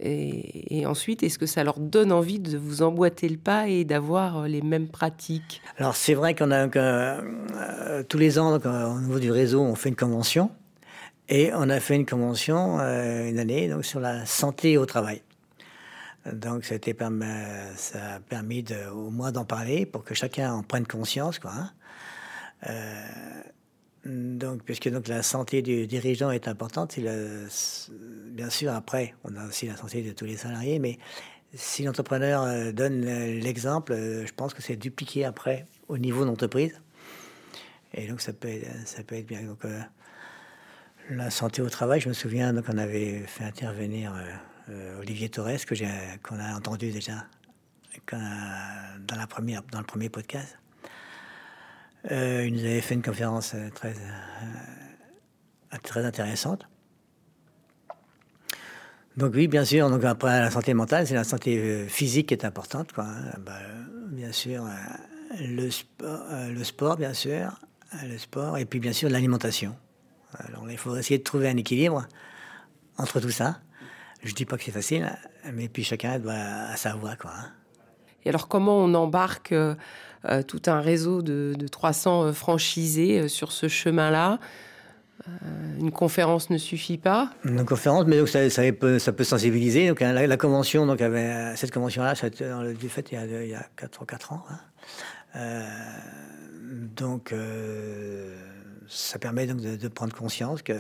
Et, 0.04 0.86
ensuite, 0.88 1.22
est-ce 1.22 1.38
que 1.38 1.46
ça 1.46 1.64
leur 1.64 1.80
donne 1.80 2.12
envie 2.12 2.40
de 2.40 2.58
vous 2.58 2.82
emboîter 2.82 3.30
le 3.30 3.38
pas 3.38 3.68
et 3.68 3.86
d'avoir 3.86 4.40
euh, 4.40 4.48
les 4.48 4.62
mêmes 4.62 4.88
pratiques? 4.88 5.62
Alors 5.78 5.96
c'est 5.96 6.16
vrai 6.16 6.34
qu'on 6.34 6.50
a 6.50 6.68
euh, 6.76 8.04
tous 8.10 8.18
les 8.18 8.40
ans, 8.40 8.60
euh, 8.66 8.86
au 8.88 9.00
niveau 9.00 9.20
du 9.20 9.32
réseau, 9.32 9.62
on 9.62 9.76
fait 9.76 9.90
une 9.90 9.96
convention. 9.96 10.50
Et 11.30 11.52
on 11.54 11.70
a 11.70 11.80
fait 11.80 11.96
une 11.96 12.06
convention 12.06 12.80
une 12.80 13.40
année 13.40 13.70
donc, 13.70 13.86
sur 13.86 14.02
la 14.02 14.26
santé 14.26 14.78
au 14.78 14.86
travail. 14.86 15.22
Donc 16.32 16.66
ça 16.66 16.76
a 16.76 18.20
permis 18.20 18.66
au 18.94 19.10
moins 19.10 19.32
d'en 19.32 19.46
parler 19.46 19.86
pour 19.86 20.04
que 20.04 20.14
chacun 20.14 20.54
en 20.54 20.64
prenne 20.64 20.86
conscience. 20.86 21.40
Hein. 21.46 21.72
Donc, 24.06 24.64
puisque 24.64 24.90
donc 24.90 25.08
la 25.08 25.22
santé 25.22 25.62
du 25.62 25.86
dirigeant 25.86 26.32
est 26.32 26.48
importante, 26.48 26.98
bien 27.00 28.50
sûr, 28.50 28.74
après, 28.74 29.14
on 29.24 29.36
a 29.36 29.46
aussi 29.46 29.68
la 29.68 29.78
santé 29.78 30.02
de 30.02 30.12
tous 30.12 30.26
les 30.26 30.38
salariés, 30.38 30.80
mais 30.80 30.98
si 31.54 31.84
l'entrepreneur 31.84 32.44
euh, 32.44 32.72
donne 32.72 33.02
l'exemple, 33.02 33.94
euh, 33.94 34.26
je 34.26 34.34
pense 34.34 34.54
que 34.54 34.62
c'est 34.62 34.76
dupliqué 34.76 35.26
après 35.26 35.68
au 35.88 35.98
niveau 35.98 36.26
d'entreprise. 36.26 36.82
Et 37.94 38.08
donc, 38.08 38.22
ça 38.22 38.34
peut, 38.34 38.48
être 38.48 39.28
bien. 39.28 39.44
Donc, 39.44 39.66
euh, 39.66 39.80
la 41.10 41.30
santé 41.30 41.62
au 41.62 41.70
travail, 41.70 42.00
je 42.00 42.10
me 42.10 42.14
souviens, 42.14 42.54
donc 42.54 42.66
on 42.70 42.78
avait 42.78 43.20
fait 43.28 43.44
intervenir 43.44 44.14
Olivier 45.00 45.30
Torres, 45.30 45.66
que 45.66 46.18
qu'on 46.18 46.40
a 46.40 46.54
entendu 46.56 46.92
déjà 46.92 47.26
dans, 48.12 49.16
la 49.16 49.28
première, 49.28 49.64
dans 49.72 49.80
le 49.80 49.86
premier 49.86 50.10
podcast. 50.10 50.58
Euh, 52.10 52.46
il 52.48 52.54
nous 52.54 52.62
avait 52.62 52.82
fait 52.82 52.96
une 52.96 53.04
conférence 53.04 53.54
euh, 53.54 53.70
très, 53.70 53.94
euh, 53.94 55.78
très 55.84 56.04
intéressante. 56.04 56.68
Donc 59.18 59.34
oui, 59.36 59.48
bien 59.48 59.66
sûr, 59.66 59.90
donc 59.90 60.04
après 60.04 60.40
la 60.40 60.50
santé 60.50 60.74
mentale, 60.74 61.06
c'est 61.06 61.14
la 61.14 61.26
santé 61.26 61.86
physique 61.90 62.30
qui 62.30 62.34
est 62.34 62.46
importante. 62.46 62.92
Hein. 62.98 63.14
Bah, 63.40 63.60
bien 64.08 64.32
sûr, 64.32 64.66
le, 65.38 65.70
sport, 65.70 66.26
le 66.50 66.64
sport, 66.64 66.96
bien 66.96 67.14
sûr, 67.14 67.60
le 68.04 68.18
sport, 68.18 68.58
et 68.58 68.64
puis 68.64 68.80
bien 68.80 68.94
sûr 68.94 69.10
l'alimentation. 69.10 69.76
Il 70.70 70.78
faut 70.78 70.96
essayer 70.96 71.18
de 71.18 71.24
trouver 71.24 71.50
un 71.50 71.58
équilibre 71.58 72.08
entre 72.98 73.20
tout 73.20 73.32
ça. 73.32 73.60
Je 74.24 74.34
dis 74.34 74.46
pas 74.46 74.58
que 74.58 74.64
c'est 74.64 74.72
facile, 74.72 75.12
mais 75.54 75.68
puis 75.68 75.84
chacun 75.84 76.20
doit 76.20 76.34
à 76.34 76.76
sa 76.76 76.94
voie. 76.94 77.16
Quoi. 77.16 77.32
Hein. 77.32 77.52
Et 78.26 78.30
alors 78.30 78.48
comment 78.48 78.78
on 78.78 78.94
embarque 78.94 79.52
euh, 79.52 79.76
tout 80.48 80.62
un 80.68 80.80
réseau 80.80 81.22
de, 81.22 81.56
300 81.72 82.24
euh, 82.24 82.34
franchisés 82.34 83.22
euh, 83.22 83.28
sur 83.28 83.52
ce 83.52 83.68
chemin-là? 83.68 84.40
une 85.80 85.92
conférence 85.92 86.50
ne 86.50 86.58
suffit 86.58 86.98
pas? 86.98 87.32
Une 87.46 87.64
conférence, 87.64 88.06
mais 88.08 88.18
donc 88.18 88.28
ça, 88.28 88.40
peut, 88.72 88.98
ça 88.98 89.14
peut 89.14 89.24
sensibiliser. 89.24 89.88
Donc 89.88 90.02
hein, 90.02 90.14
la, 90.14 90.38
convention, 90.38 90.88
donc 90.88 91.00
avait, 91.00 91.56
cette 91.56 91.72
convention-là, 91.72 92.16
ça 92.16 92.26
a 92.26 92.30
été 92.30 92.44
du 92.74 92.90
fait 92.90 93.12
il 93.12 93.16
y 93.16 93.18
a, 93.20 93.44
il 93.44 93.50
y 93.50 93.54
a 93.54 93.64
4, 93.76 94.04
4 94.08 94.34
ans. 94.34 94.44
Hein. 95.36 95.64
donc 96.96 97.36
ça 98.88 99.20
permet 99.20 99.46
donc 99.46 99.62
de, 99.62 99.88
prendre 99.90 100.16
conscience 100.16 100.64
que 100.64 100.74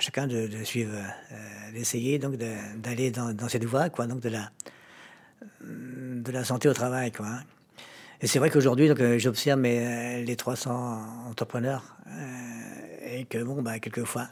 chacun 0.00 0.26
de, 0.26 0.48
suivre, 0.64 0.92
d'essayer 1.72 2.18
donc 2.18 2.36
d'aller 2.36 3.10
dans, 3.10 3.48
cette 3.48 3.64
voie, 3.64 3.90
quoi, 3.90 4.06
donc 4.06 4.20
de 4.20 4.28
la 4.28 4.50
de 5.62 6.32
la 6.32 6.44
santé 6.44 6.68
au 6.68 6.74
travail, 6.74 7.12
quoi. 7.12 7.26
Hein. 7.26 7.42
Et 8.22 8.26
c'est 8.26 8.38
vrai 8.38 8.50
qu'aujourd'hui, 8.50 8.88
donc, 8.88 9.00
euh, 9.00 9.18
j'observe 9.18 9.62
euh, 9.64 10.22
les 10.22 10.36
300 10.36 11.28
entrepreneurs 11.28 11.96
euh, 12.06 13.18
et 13.18 13.24
que, 13.24 13.42
bon, 13.42 13.62
bah, 13.62 13.78
quelquefois, 13.78 14.28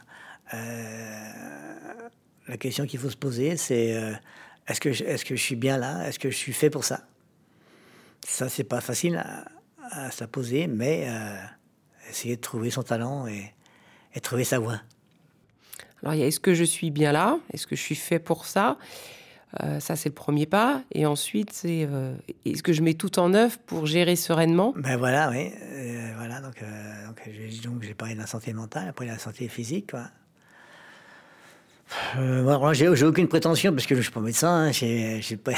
la 2.47 2.57
question 2.57 2.85
qu'il 2.85 2.99
faut 2.99 3.09
se 3.09 3.17
poser, 3.17 3.57
c'est 3.57 3.95
est-ce 4.67 4.81
que, 4.81 4.89
est 4.89 5.23
que 5.23 5.35
je 5.35 5.41
suis 5.41 5.55
bien 5.55 5.77
là? 5.77 6.07
Est-ce 6.07 6.17
que 6.17 6.31
je 6.31 6.35
suis 6.35 6.53
fait 6.53 6.71
pour 6.71 6.83
ça? 6.83 7.01
Ça, 8.25 8.49
c'est 8.49 8.63
pas 8.63 8.81
facile 8.81 9.17
à, 9.17 9.45
à 9.91 10.09
se 10.09 10.23
poser, 10.25 10.65
mais 10.65 11.07
essayer 12.09 12.35
de 12.35 12.41
trouver 12.41 12.71
son 12.71 12.81
talent 12.81 13.27
et 13.27 13.53
trouver 14.21 14.43
sa 14.43 14.57
voie. 14.57 14.81
Alors, 16.03 16.15
il 16.15 16.19
y 16.19 16.23
a 16.23 16.27
est-ce 16.27 16.39
que 16.39 16.53
je 16.53 16.63
suis 16.63 16.91
bien 16.91 17.11
là? 17.11 17.39
Est-ce 17.53 17.67
que 17.67 17.75
je 17.75 17.81
suis 17.81 17.95
fait 17.95 18.19
pour 18.19 18.45
ça? 18.45 18.77
Euh, 19.63 19.79
ça, 19.79 19.95
c'est 19.95 20.09
le 20.09 20.15
premier 20.15 20.45
pas. 20.45 20.81
Et 20.93 21.05
ensuite, 21.05 21.51
c'est 21.51 21.87
euh, 21.89 22.13
est-ce 22.45 22.61
que 22.61 22.73
je 22.73 22.81
mets 22.81 22.93
tout 22.93 23.19
en 23.19 23.33
œuvre 23.33 23.57
pour 23.65 23.85
gérer 23.85 24.15
sereinement? 24.15 24.73
Ben 24.77 24.97
voilà, 24.97 25.29
oui. 25.29 25.51
Euh, 25.61 26.11
voilà, 26.17 26.39
donc, 26.41 26.63
donc 27.63 27.83
j'ai 27.83 27.93
parlé 27.93 28.13
de 28.13 28.19
la 28.19 28.27
santé 28.27 28.53
mentale, 28.53 28.87
après 28.89 29.05
la 29.05 29.17
santé 29.17 29.47
physique. 29.47 29.91
Quoi. 29.91 30.05
Euh, 32.17 32.73
j'ai, 32.73 32.87
aucune 32.87 33.27
prétention 33.27 33.71
parce 33.73 33.85
que 33.85 33.95
je 33.95 34.01
suis 34.01 34.11
pas 34.11 34.19
médecin. 34.19 34.69
Hein, 34.69 35.19
pas... 35.43 35.53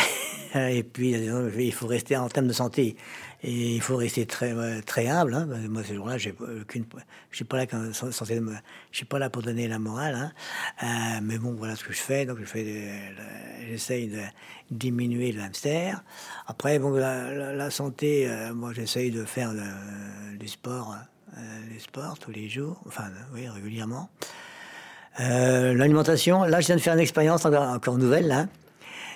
et 0.69 0.83
puis 0.83 1.11
il 1.11 1.73
faut 1.73 1.87
rester 1.87 2.15
en 2.15 2.29
termes 2.29 2.47
de 2.47 2.53
santé 2.53 2.95
et 3.43 3.75
il 3.75 3.81
faut 3.81 3.95
rester 3.95 4.25
très 4.25 4.53
très 4.81 5.07
humble. 5.07 5.33
Hein. 5.33 5.47
Moi 5.69 5.83
ce 5.83 5.93
jour-là, 5.93 6.17
je 6.17 6.29
suis 7.31 7.43
pas 7.43 7.57
là 7.57 7.65
quand, 7.65 7.91
je 7.91 8.57
suis 8.91 9.05
pas 9.05 9.19
là 9.19 9.29
pour 9.29 9.41
donner 9.41 9.67
la 9.67 9.79
morale. 9.79 10.15
Hein. 10.15 10.31
Euh, 10.83 11.19
mais 11.23 11.39
bon, 11.39 11.53
voilà 11.53 11.75
ce 11.75 11.83
que 11.83 11.93
je 11.93 12.01
fais. 12.01 12.25
Donc 12.25 12.37
je 12.39 12.45
fais, 12.45 13.13
j'essaye 13.67 14.09
de 14.09 14.21
diminuer 14.69 15.31
le. 15.31 15.41
Après, 16.47 16.77
bon, 16.77 16.91
la, 16.91 17.69
santé, 17.71 18.27
euh, 18.27 18.53
moi 18.53 18.73
j'essaye 18.73 19.11
de 19.11 19.25
faire 19.25 19.53
du 20.39 20.47
sport 20.47 20.95
les 21.71 21.79
sports 21.79 22.19
tous 22.19 22.31
les 22.31 22.49
jours, 22.49 22.81
enfin 22.87 23.05
oui 23.33 23.47
régulièrement. 23.47 24.09
L'alimentation, 25.17 26.43
là 26.43 26.61
je 26.61 26.67
viens 26.67 26.75
de 26.75 26.81
faire 26.81 26.93
une 26.93 26.99
expérience 26.99 27.45
encore, 27.45 27.97
nouvelle 27.97 28.27
là. 28.27 28.47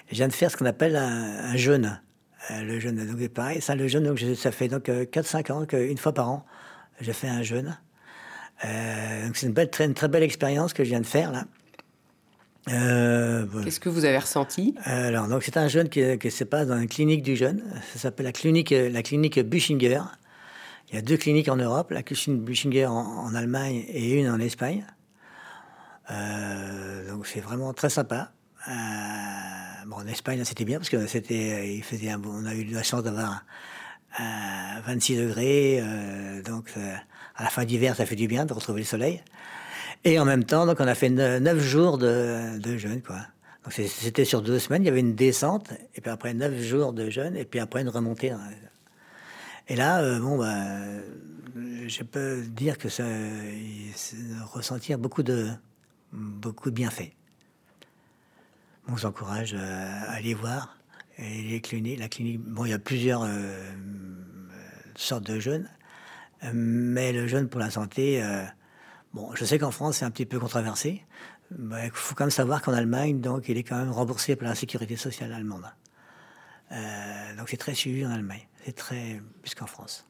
Je 0.10 0.16
viens 0.16 0.28
de 0.28 0.34
faire 0.34 0.52
ce 0.52 0.58
qu'on 0.58 0.66
appelle 0.66 0.96
un, 0.96 1.56
jeûne. 1.58 2.00
Le 2.50 2.80
jeûne, 2.80 2.96
donc 3.06 3.18
c'est 3.20 3.30
pareil. 3.30 3.62
Ça, 3.62 3.76
le 3.76 3.88
jeûne, 3.88 4.04
donc, 4.04 4.20
ça 4.36 4.52
fait 4.52 4.68
donc 4.68 4.88
4-5 4.88 5.52
ans 5.52 5.66
qu'une 5.66 5.98
fois 5.98 6.14
par 6.14 6.30
an, 6.30 6.46
je 7.02 7.12
fais 7.12 7.28
un 7.28 7.44
jeûne. 7.44 7.78
donc 8.64 9.36
c'est 9.36 9.48
une, 9.48 9.54
belle, 9.54 9.70
très, 9.70 9.86
une 9.86 9.94
très 9.94 10.08
belle 10.08 10.24
expérience 10.24 10.74
que 10.74 10.84
je 10.84 10.90
viens 10.90 11.02
de 11.02 11.06
faire 11.06 11.32
là. 11.32 11.46
Euh, 12.72 13.46
Qu'est-ce 13.64 13.80
que 13.80 13.90
vous 13.90 14.06
avez 14.06 14.18
ressenti? 14.18 14.76
Alors, 14.84 15.28
donc 15.28 15.44
c'est 15.44 15.58
un 15.58 15.68
jeune 15.68 15.88
qui, 15.90 16.32
se 16.32 16.44
passe 16.44 16.68
dans 16.68 16.80
une 16.80 16.88
clinique 16.88 17.22
du 17.22 17.36
jeune. 17.36 17.64
Ça 17.94 18.00
s'appelle 18.00 18.26
la 18.26 18.32
clinique, 18.32 18.72
la 18.72 19.04
clinique 19.04 19.40
Büchinger. 19.40 20.02
Il 20.90 20.96
y 20.96 20.98
a 20.98 21.02
deux 21.02 21.18
cliniques 21.18 21.50
en 21.50 21.58
Europe, 21.58 21.92
la 21.92 22.04
clinique 22.04 22.44
Büchinger 22.44 22.88
en, 22.88 23.34
Allemagne 23.36 23.86
et 23.90 24.14
une 24.14 24.30
en 24.30 24.40
Espagne. 24.40 24.86
Euh, 26.12 27.10
donc 27.10 27.28
c'est 27.28 27.40
vraiment 27.40 27.74
très 27.74 27.90
sympa. 27.90 28.32
Euh, 29.86 29.92
en 29.92 30.08
Espagne, 30.08 30.44
c'était 30.44 30.66
bien 30.66 30.78
parce 30.78 30.90
que 30.90 31.08
c'était, 31.08 31.82
un, 32.10 32.22
on 32.24 32.46
a 32.46 32.54
eu 32.54 32.64
la 32.66 32.84
chance 32.84 33.04
d'avoir 33.04 33.44
26 34.86 35.18
degrés. 35.18 35.84
donc 36.46 36.72
à 37.36 37.44
la 37.44 37.50
fin 37.50 37.66
d'hiver, 37.66 37.96
ça 37.96 38.06
fait 38.06 38.16
du 38.16 38.28
bien 38.28 38.46
de 38.46 38.54
retrouver 38.54 38.82
le 38.82 38.86
soleil. 38.86 39.22
Et 40.04 40.20
en 40.20 40.26
même 40.26 40.44
temps, 40.44 40.66
donc 40.66 40.80
on 40.80 40.88
a 40.88 40.96
fait 40.96 41.10
neuf 41.10 41.60
jours 41.60 41.98
de, 41.98 42.58
de 42.60 42.78
jeûne. 42.78 43.02
Donc 43.66 43.74
c'était 43.74 44.26
sur 44.26 44.42
deux 44.42 44.60
semaines, 44.60 44.84
il 44.84 44.86
y 44.86 44.90
avait 44.90 45.00
une 45.00 45.16
descente, 45.16 45.74
et 45.96 46.02
puis 46.02 46.12
après 46.12 46.34
neuf 46.34 46.62
jours 46.62 46.94
de 46.94 47.10
jeûne, 47.10 47.36
et 47.36 47.46
puis 47.46 47.60
après 47.60 47.82
une 47.82 47.90
remontée. 47.90 48.32
Et 49.68 49.76
là, 49.76 50.02
euh, 50.02 50.20
bon, 50.20 50.38
bah, 50.38 50.54
je 51.88 52.04
peux 52.04 52.44
dire 52.44 52.78
que 52.78 52.90
ça, 52.90 53.04
ressentir 54.54 55.00
beaucoup 55.00 55.24
de, 55.24 55.50
beaucoup 56.12 56.70
de 56.70 56.76
bienfaits. 56.76 57.12
Je 58.88 58.92
vous 58.92 59.06
encourage 59.06 59.56
à 59.56 60.12
aller 60.12 60.34
voir 60.34 60.78
les 61.18 61.62
cliniques, 61.62 62.00
la 62.00 62.10
clinique. 62.10 62.42
Bon, 62.42 62.66
il 62.66 62.72
y 62.72 62.74
a 62.74 62.80
plusieurs 62.80 63.24
euh, 63.24 63.72
sortes 64.96 65.24
de 65.24 65.40
jeûnes, 65.40 65.70
mais 66.54 67.12
le 67.14 67.28
jeûne 67.28 67.48
pour 67.50 67.60
la 67.60 67.70
santé. 67.70 68.24
Euh, 68.24 68.44
Bon, 69.16 69.34
je 69.34 69.46
sais 69.46 69.58
qu'en 69.58 69.72
France, 69.72 70.00
c'est 70.00 70.06
un 70.06 70.12
petit 70.12 70.26
peu 70.26 70.42
controversé. 70.42 71.02
Mais 71.58 71.86
il 71.86 71.92
faut 71.94 72.16
quand 72.16 72.26
même 72.26 72.32
savoir 72.32 72.62
qu'en 72.62 72.74
Allemagne, 72.74 73.22
donc, 73.22 73.48
il 73.48 73.58
est 73.58 73.64
quand 73.64 73.78
même 73.78 73.92
remboursé 73.92 74.36
par 74.36 74.50
la 74.50 74.56
sécurité 74.56 74.98
sociale 74.98 75.32
allemande. 75.32 75.64
Euh, 76.74 77.36
donc 77.38 77.48
c'est 77.48 77.56
très 77.56 77.76
suivi 77.76 78.06
en 78.06 78.12
Allemagne. 78.12 78.46
C'est 78.66 78.76
très 78.76 79.22
plus 79.42 79.56
France. 79.68 80.06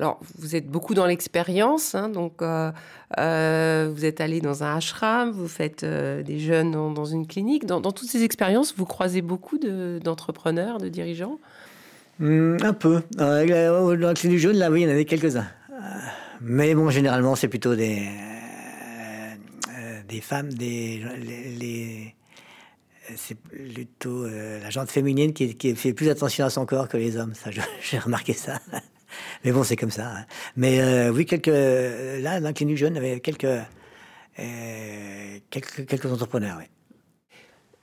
Alors, 0.00 0.18
vous 0.38 0.56
êtes 0.56 0.66
beaucoup 0.66 0.94
dans 0.94 1.04
l'expérience, 1.04 1.94
hein, 1.94 2.08
donc 2.08 2.40
euh, 2.40 2.72
euh, 3.18 3.92
vous 3.94 4.06
êtes 4.06 4.22
allé 4.22 4.40
dans 4.40 4.64
un 4.64 4.76
ashram, 4.76 5.30
vous 5.30 5.46
faites 5.46 5.84
des 5.84 6.38
jeunes 6.38 6.70
dans, 6.70 7.04
une 7.04 7.26
clinique. 7.26 7.66
Dans, 7.66 7.80
toutes 7.92 8.08
ces 8.08 8.22
expériences, 8.22 8.74
vous 8.74 8.86
croisez 8.86 9.20
beaucoup 9.20 9.58
d'entrepreneurs, 9.58 10.78
de, 10.78 10.88
dirigeants? 10.88 11.38
Hmm, 12.18 12.56
Un 12.62 12.72
peu. 12.72 13.02
Dans 13.12 13.94
la 13.94 14.14
clinique 14.14 14.38
jeune, 14.38 14.56
là, 14.56 14.70
oui, 14.70 14.80
il 14.80 14.84
y 14.84 14.86
en 14.86 14.90
avait 14.90 15.04
quelques-uns. 15.04 15.48
Mais 16.40 16.74
bon, 16.74 16.88
généralement, 16.88 17.36
c'est 17.36 17.48
plutôt 17.48 17.74
des, 17.76 18.08
femmes, 20.22 20.50
des, 20.50 21.02
les, 21.58 22.14
c'est 23.16 23.38
plutôt 23.38 24.24
euh, 24.24 24.60
la 24.60 24.70
gente 24.70 24.90
féminine 24.90 25.32
qui, 25.32 25.54
qui, 25.56 25.74
fait 25.74 25.92
plus 25.92 26.08
attention 26.08 26.44
à 26.44 26.50
son 26.50 26.66
corps 26.66 26.88
que 26.88 26.96
les 26.96 27.16
hommes. 27.16 27.34
Ça, 27.34 27.50
j'ai 27.82 27.98
remarqué 27.98 28.32
ça. 28.32 28.60
Mais 29.44 29.52
bon, 29.52 29.62
c'est 29.64 29.76
comme 29.76 29.90
ça. 29.90 30.06
Hein. 30.06 30.24
Mais 30.56 30.80
euh, 30.80 31.10
oui, 31.10 31.26
quelques 31.26 31.46
là, 31.46 32.40
dans 32.40 32.46
la 32.46 32.52
clinique 32.52 32.76
jeune, 32.76 32.94
il 32.94 33.02
y 33.02 33.06
avait 33.06 33.20
quelques, 33.20 33.44
euh, 33.44 35.38
quelques, 35.50 35.86
quelques 35.86 36.06
entrepreneurs. 36.06 36.56
Oui. 36.58 36.64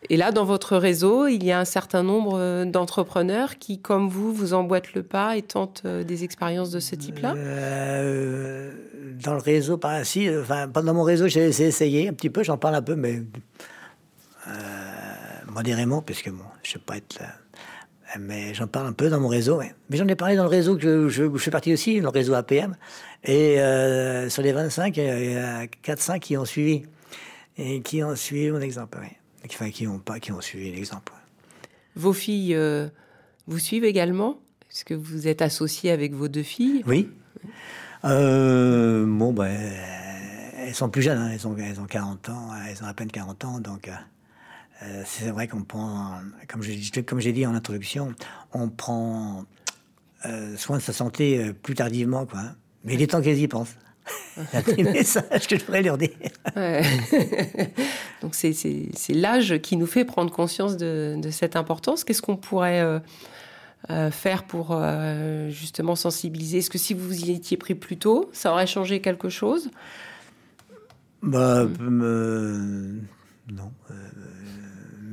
Et 0.09 0.17
là, 0.17 0.31
dans 0.31 0.45
votre 0.45 0.77
réseau, 0.77 1.27
il 1.27 1.43
y 1.43 1.51
a 1.51 1.59
un 1.59 1.65
certain 1.65 2.03
nombre 2.03 2.65
d'entrepreneurs 2.65 3.57
qui, 3.57 3.81
comme 3.81 4.07
vous, 4.09 4.31
vous 4.31 4.53
emboîtent 4.53 4.93
le 4.93 5.03
pas 5.03 5.35
et 5.35 5.41
tentent 5.41 5.85
des 5.87 6.23
expériences 6.23 6.69
de 6.69 6.79
ce 6.79 6.95
type-là? 6.95 7.33
Dans 9.23 9.33
le 9.33 9.39
réseau, 9.39 9.77
par 9.77 9.91
ainsi, 9.91 10.29
enfin, 10.29 10.67
dans 10.67 10.93
mon 10.93 11.01
réseau, 11.01 11.27
j'ai 11.27 11.47
essayé 11.47 12.07
un 12.07 12.13
petit 12.13 12.29
peu, 12.29 12.43
j'en 12.43 12.57
parle 12.57 12.75
un 12.75 12.81
peu, 12.83 12.95
mais 12.95 13.23
euh, 14.47 14.51
modérément, 15.51 16.01
puisque 16.01 16.29
bon, 16.29 16.43
je 16.63 16.69
ne 16.69 16.73
sais 16.73 16.79
pas 16.79 16.97
être 16.97 17.19
là. 17.19 17.33
Mais 18.19 18.53
j'en 18.53 18.67
parle 18.67 18.87
un 18.87 18.93
peu 18.93 19.09
dans 19.09 19.19
mon 19.19 19.27
réseau, 19.27 19.61
Mais 19.89 19.97
j'en 19.97 20.07
ai 20.07 20.15
parlé 20.15 20.35
dans 20.35 20.43
le 20.43 20.49
réseau 20.49 20.77
que 20.77 21.09
je, 21.09 21.29
je, 21.29 21.37
fais 21.37 21.51
partie 21.51 21.73
aussi, 21.73 21.99
le 21.99 22.07
réseau 22.07 22.33
APM. 22.33 22.75
Et 23.23 23.59
euh, 23.59 24.29
sur 24.29 24.41
les 24.43 24.53
25, 24.53 24.95
il 24.97 25.03
y 25.03 25.35
a 25.35 25.65
4-5 25.65 26.19
qui 26.19 26.37
ont 26.37 26.45
suivi. 26.45 26.83
Et 27.57 27.81
qui 27.81 28.03
ont 28.03 28.15
suivi 28.15 28.51
mon 28.51 28.61
exemple, 28.61 28.99
Enfin, 29.45 29.69
qui 29.71 29.87
ont, 29.87 29.99
pas, 29.99 30.19
qui 30.19 30.31
ont 30.31 30.41
suivi 30.41 30.71
l'exemple. 30.71 31.13
Vos 31.95 32.13
filles 32.13 32.53
euh, 32.53 32.87
vous 33.47 33.59
suivent 33.59 33.85
également? 33.85 34.39
Est-ce 34.69 34.85
que 34.85 34.93
vous 34.93 35.27
êtes 35.27 35.41
associé 35.41 35.91
avec 35.91 36.13
vos 36.13 36.27
deux 36.27 36.43
filles? 36.43 36.83
Oui. 36.85 37.09
Euh, 38.03 39.05
bon, 39.07 39.33
ben, 39.33 39.57
elles 40.57 40.75
sont 40.75 40.89
plus 40.89 41.01
jeunes, 41.01 41.17
hein. 41.17 41.31
elles, 41.33 41.47
ont, 41.47 41.55
elles 41.57 41.79
ont 41.79 41.85
40 41.85 42.29
ans, 42.29 42.49
elles 42.69 42.83
ont 42.83 42.87
à 42.87 42.93
peine 42.93 43.09
40 43.09 43.45
ans, 43.45 43.59
donc 43.59 43.89
euh, 44.83 45.03
c'est 45.05 45.29
vrai 45.31 45.47
qu'on 45.47 45.63
prend, 45.63 46.19
comme 46.47 46.61
j'ai 46.61 47.03
comme 47.03 47.19
dit 47.19 47.45
en 47.45 47.55
introduction, 47.55 48.13
on 48.53 48.69
prend 48.69 49.45
euh, 50.25 50.55
soin 50.57 50.77
de 50.77 50.81
sa 50.81 50.93
santé 50.93 51.51
plus 51.63 51.75
tardivement, 51.75 52.25
quoi. 52.25 52.39
Hein. 52.39 52.55
Mais 52.83 52.93
il 52.93 53.01
est 53.01 53.07
temps 53.07 53.21
qu'elles 53.21 53.39
y 53.39 53.47
pensent. 53.47 53.75
C'est 54.51 54.79
un 54.79 54.83
message 54.83 55.47
que 55.47 55.57
je 55.57 55.65
pourrais 55.65 55.81
leur 55.81 55.97
dire. 55.97 56.11
Donc 58.21 58.35
c'est 58.35 58.53
l'âge 59.09 59.57
qui 59.59 59.75
nous 59.75 59.85
fait 59.85 60.05
prendre 60.05 60.31
conscience 60.31 60.77
de, 60.77 61.15
de 61.17 61.29
cette 61.29 61.57
importance. 61.57 62.05
Qu'est-ce 62.05 62.21
qu'on 62.21 62.37
pourrait 62.37 63.01
euh, 63.89 64.11
faire 64.11 64.43
pour 64.43 64.71
euh, 64.71 65.49
justement 65.49 65.95
sensibiliser? 65.95 66.57
Est-ce 66.57 66.69
que 66.69 66.77
si 66.77 66.93
vous 66.93 67.25
y 67.25 67.31
étiez 67.31 67.55
pris 67.55 67.73
plus 67.73 67.95
tôt, 67.95 68.29
ça 68.33 68.51
aurait 68.51 68.67
changé 68.67 68.99
quelque 68.99 69.29
chose? 69.29 69.69
Bah, 71.21 71.63
hmm. 71.63 72.99
Non. 73.49 73.71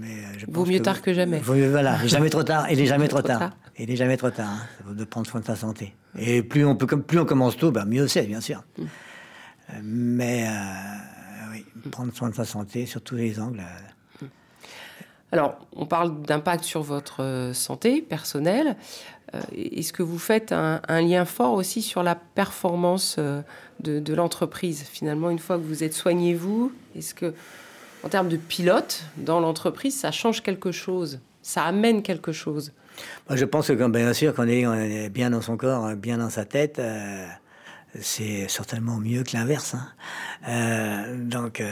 Euh, 0.05 0.33
mais 0.33 0.39
je 0.39 0.47
Vaut 0.49 0.67
mieux 0.67 0.81
tard 0.81 1.03
que 1.03 1.13
jamais. 1.13 1.39
voilà, 1.39 2.07
jamais 2.07 2.31
trop 2.31 2.43
tard. 2.43 2.71
Il 2.71 2.81
est 2.81 2.87
jamais 2.87 3.09
trop, 3.09 3.23
tard. 3.23 3.51
Il 3.79 3.91
est 3.91 3.97
jamais 3.97 4.17
trop 4.17 4.31
tard 4.31 4.51
hein, 4.51 4.93
de 4.93 5.05
prendre 5.05 5.27
soin 5.27 5.41
de 5.41 5.47
sa 5.47 5.57
santé. 5.57 5.95
Et 6.19 6.43
plus 6.43 6.65
on, 6.65 6.77
peut, 6.77 6.87
plus 6.87 7.19
on 7.19 7.25
commence 7.25 7.57
tôt, 7.57 7.71
bah, 7.71 7.85
mieux 7.85 8.07
c'est, 8.07 8.27
bien 8.27 8.41
sûr. 8.41 8.63
Hmm. 8.79 8.85
Mais 9.83 10.47
oui, 11.53 11.65
prendre 11.91 12.15
soin 12.15 12.29
de 12.29 12.35
sa 12.35 12.45
santé 12.45 12.87
sur 12.87 13.01
tous 13.01 13.17
les 13.17 13.41
angles. 13.41 13.63
Alors, 15.35 15.57
on 15.75 15.85
parle 15.85 16.23
d'impact 16.23 16.63
sur 16.63 16.83
votre 16.83 17.21
euh, 17.21 17.53
santé 17.53 18.03
personnelle. 18.03 18.77
Euh, 19.35 19.41
est-ce 19.53 19.93
que 19.93 20.05
vous 20.05 20.21
faites 20.21 20.53
un, 20.53 20.81
lien 20.89 21.25
fort 21.25 21.55
aussi 21.55 21.83
sur 21.83 22.05
la 22.05 22.15
performance 22.15 23.17
euh, 23.19 23.43
de, 23.81 24.15
l'entreprise 24.15 24.85
Finalement, 24.85 25.31
une 25.31 25.41
fois 25.41 25.57
que 25.57 25.63
vous 25.63 25.83
êtes 25.83 25.93
soigné, 25.93 26.35
vous, 26.35 26.71
est-ce 26.97 27.15
que, 27.15 27.35
en 28.05 28.09
termes 28.09 28.29
de 28.29 28.37
pilote 28.37 29.05
dans 29.17 29.41
l'entreprise, 29.41 29.99
ça 29.99 30.11
change 30.11 30.43
quelque 30.43 30.73
chose 30.73 31.21
Ça 31.43 31.65
amène 31.65 32.03
quelque 32.03 32.33
chose 32.33 32.73
Je 33.31 33.45
pense 33.45 33.69
que, 33.69 33.89
bien 33.89 34.13
sûr, 34.13 34.35
quand 34.35 34.45
on 34.45 34.49
est, 34.49 35.09
bien 35.09 35.31
dans 35.31 35.41
son 35.41 35.57
corps, 35.57 35.95
bien 35.97 36.19
dans 36.19 36.31
sa 36.31 36.45
tête, 36.45 36.81
c'est 37.99 38.47
certainement 38.49 38.99
mieux 38.99 39.23
que 39.23 39.37
l'inverse. 39.37 39.75
Hein. 40.45 41.17
donc, 41.17 41.63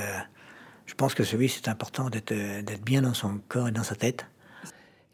je 0.86 0.94
pense 0.94 1.14
que 1.14 1.24
celui, 1.24 1.48
c'est 1.48 1.68
important 1.68 2.08
d'être 2.10 2.84
bien 2.84 3.02
dans 3.02 3.14
son 3.14 3.40
corps 3.48 3.68
et 3.68 3.72
dans 3.72 3.82
sa 3.82 3.94
tête. 3.94 4.26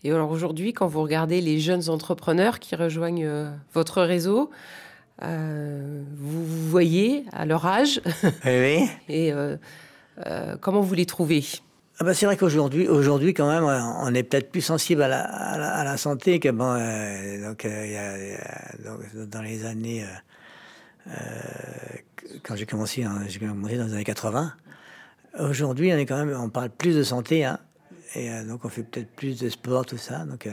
Et 0.05 0.13
alors 0.13 0.31
aujourd'hui, 0.31 0.73
quand 0.73 0.87
vous 0.87 1.03
regardez 1.03 1.41
les 1.41 1.59
jeunes 1.59 1.89
entrepreneurs 1.89 2.61
qui 2.61 2.77
rejoignent 2.77 3.27
euh, 3.27 3.51
votre 3.75 4.03
réseau, 4.03 4.51
euh, 5.23 6.03
vous, 6.17 6.69
voyez 6.69 7.25
à 7.33 7.45
leur 7.47 7.67
âge. 7.67 8.01
Oui. 8.45 8.89
et 9.09 9.33
euh, 10.27 10.57
comment 10.61 10.81
vous 10.81 10.95
les 10.95 11.07
trouvez? 11.07 11.45
Bah 12.01 12.15
c'est 12.15 12.27
vrai 12.27 12.37
qu'aujourd'hui, 12.37 12.87
aujourd'hui 12.87 13.35
quand 13.35 13.49
même, 13.49 13.65
on 13.65 14.15
est 14.15 14.23
peut-être 14.23 14.53
plus 14.53 14.61
sensible 14.61 15.03
à 15.03 15.09
la, 15.09 15.97
santé 15.97 16.39
que 16.39 16.49
a, 16.49 17.55
dans 19.27 19.43
les 19.43 19.67
années 19.67 20.05
quand 22.43 22.57
j'ai 22.57 22.67
commencé, 22.67 23.05
hein, 23.05 23.23
j'ai 23.27 23.39
commencé 23.39 23.77
dans 23.77 23.87
les 23.87 23.95
années 23.95 24.05
80. 24.05 24.53
Aujourd'hui, 25.41 25.93
on 25.93 26.45
on 26.45 26.51
parle 26.51 26.71
plus 26.71 26.97
de 26.97 27.03
santé, 27.03 27.45
hein, 27.45 27.59
et 28.15 28.31
euh, 28.31 28.45
donc 28.45 28.65
on 28.65 28.69
fait 28.69 28.83
peut-être 28.83 29.11
plus 29.15 29.39
de 29.39 29.49
sport, 29.49 29.87
tout 29.87 29.99
ça. 29.99 30.25
Donc 30.25 30.47
euh, 30.47 30.53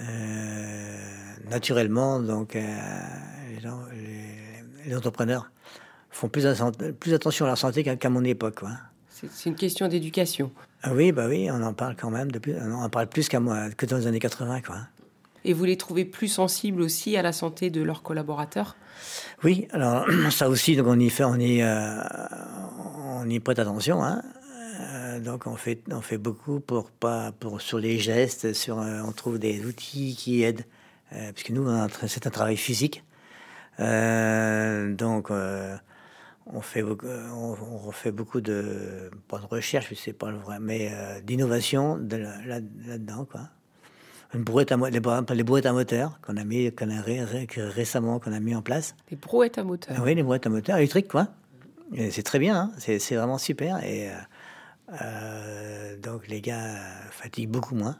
euh, 0.00 0.98
naturellement, 1.50 2.20
donc 2.20 2.54
les, 2.54 3.66
entrepreneurs 4.94 5.50
font 6.14 6.28
plus, 6.28 6.46
plus, 7.00 7.14
attention 7.14 7.44
à 7.44 7.48
leur 7.48 7.58
santé 7.58 7.82
qu'à 7.82 8.10
mon 8.10 8.24
époque. 8.24 8.60
C'est 9.08 9.48
une 9.48 9.56
question 9.56 9.88
d'éducation. 9.88 10.50
Ah 10.82 10.92
oui, 10.92 11.12
bah 11.12 11.26
oui, 11.28 11.48
on 11.50 11.62
en 11.62 11.72
parle 11.72 11.96
quand 11.96 12.10
même. 12.10 12.28
on 12.60 12.72
en 12.72 12.90
parle 12.90 13.06
plus 13.06 13.28
qu'à 13.28 13.40
moi, 13.40 13.70
que 13.70 13.86
dans 13.86 13.96
les 13.96 14.06
années 14.06 14.18
80, 14.18 14.60
quoi. 14.60 14.76
et 15.44 15.52
vous 15.52 15.64
les 15.64 15.76
trouvez 15.76 16.04
plus 16.04 16.28
sensibles 16.28 16.82
aussi 16.82 17.16
à 17.16 17.22
la 17.22 17.32
santé 17.32 17.70
de 17.70 17.82
leurs 17.82 18.02
collaborateurs? 18.02 18.76
Oui, 19.42 19.66
alors 19.72 20.06
ça 20.30 20.48
aussi, 20.48 20.76
donc 20.76 20.86
on 20.88 20.98
y 20.98 21.10
fait, 21.10 21.24
on 21.24 21.36
y, 21.36 21.62
euh, 21.62 22.02
on 23.06 23.28
y 23.28 23.40
prête 23.40 23.58
attention. 23.58 24.04
Hein. 24.04 24.22
Euh, 24.80 25.20
donc 25.20 25.46
on 25.46 25.56
fait, 25.56 25.80
on 25.90 26.00
fait 26.00 26.18
beaucoup 26.18 26.60
pour 26.60 26.90
pas, 26.90 27.32
pour 27.32 27.60
sur 27.60 27.78
les 27.78 27.98
gestes, 27.98 28.52
sur, 28.52 28.78
euh, 28.78 29.00
on 29.04 29.12
trouve 29.12 29.38
des 29.38 29.64
outils 29.64 30.14
qui 30.16 30.42
aident, 30.42 30.64
puisque 31.34 31.50
nous, 31.50 31.68
c'est 32.08 32.26
un 32.26 32.30
travail 32.30 32.56
physique. 32.56 33.04
donc 33.78 35.30
on 36.46 36.60
fait 36.60 36.82
beaucoup, 36.82 37.06
on, 37.06 37.54
refait 37.78 38.12
beaucoup 38.12 38.40
de 38.40 39.10
pas 39.28 39.38
de 39.38 39.46
recherche, 39.46 39.92
sais 39.94 40.12
pas 40.12 40.30
le 40.30 40.38
vrai, 40.38 40.58
mais 40.60 40.92
d'innovation 41.22 41.96
de 41.96 42.16
là, 42.16 42.60
dedans 42.60 43.24
quoi 43.24 43.48
une 44.34 44.42
brouette 44.42 44.72
à, 44.72 44.76
les, 44.76 44.90
les 44.90 45.42
brouettes 45.44 45.66
à 45.66 45.72
moteur 45.72 46.18
qu'on 46.20 46.36
a 46.36 46.44
mis, 46.44 46.72
qu'on 46.72 46.90
a 46.90 47.00
récemment 47.00 48.18
qu'on 48.18 48.32
a 48.32 48.40
mis 48.40 48.54
en 48.54 48.62
place. 48.62 48.94
Les 49.10 49.16
brouettes 49.16 49.58
à 49.58 49.64
moteur. 49.64 49.96
oui, 50.02 50.14
les 50.14 50.22
brouettes 50.22 50.46
à 50.46 50.50
moteur 50.50 50.76
électriques, 50.76 51.08
quoi. 51.08 51.28
C'est 52.10 52.24
très 52.24 52.38
bien, 52.38 52.56
hein. 52.56 52.72
c'est 52.78 53.14
vraiment 53.14 53.38
super. 53.38 53.84
Et 53.84 54.10
euh, 54.10 54.14
euh, 55.02 55.96
donc 55.98 56.26
les 56.26 56.40
gars 56.40 56.76
fatiguent 57.10 57.50
beaucoup 57.50 57.74
moins. 57.74 57.96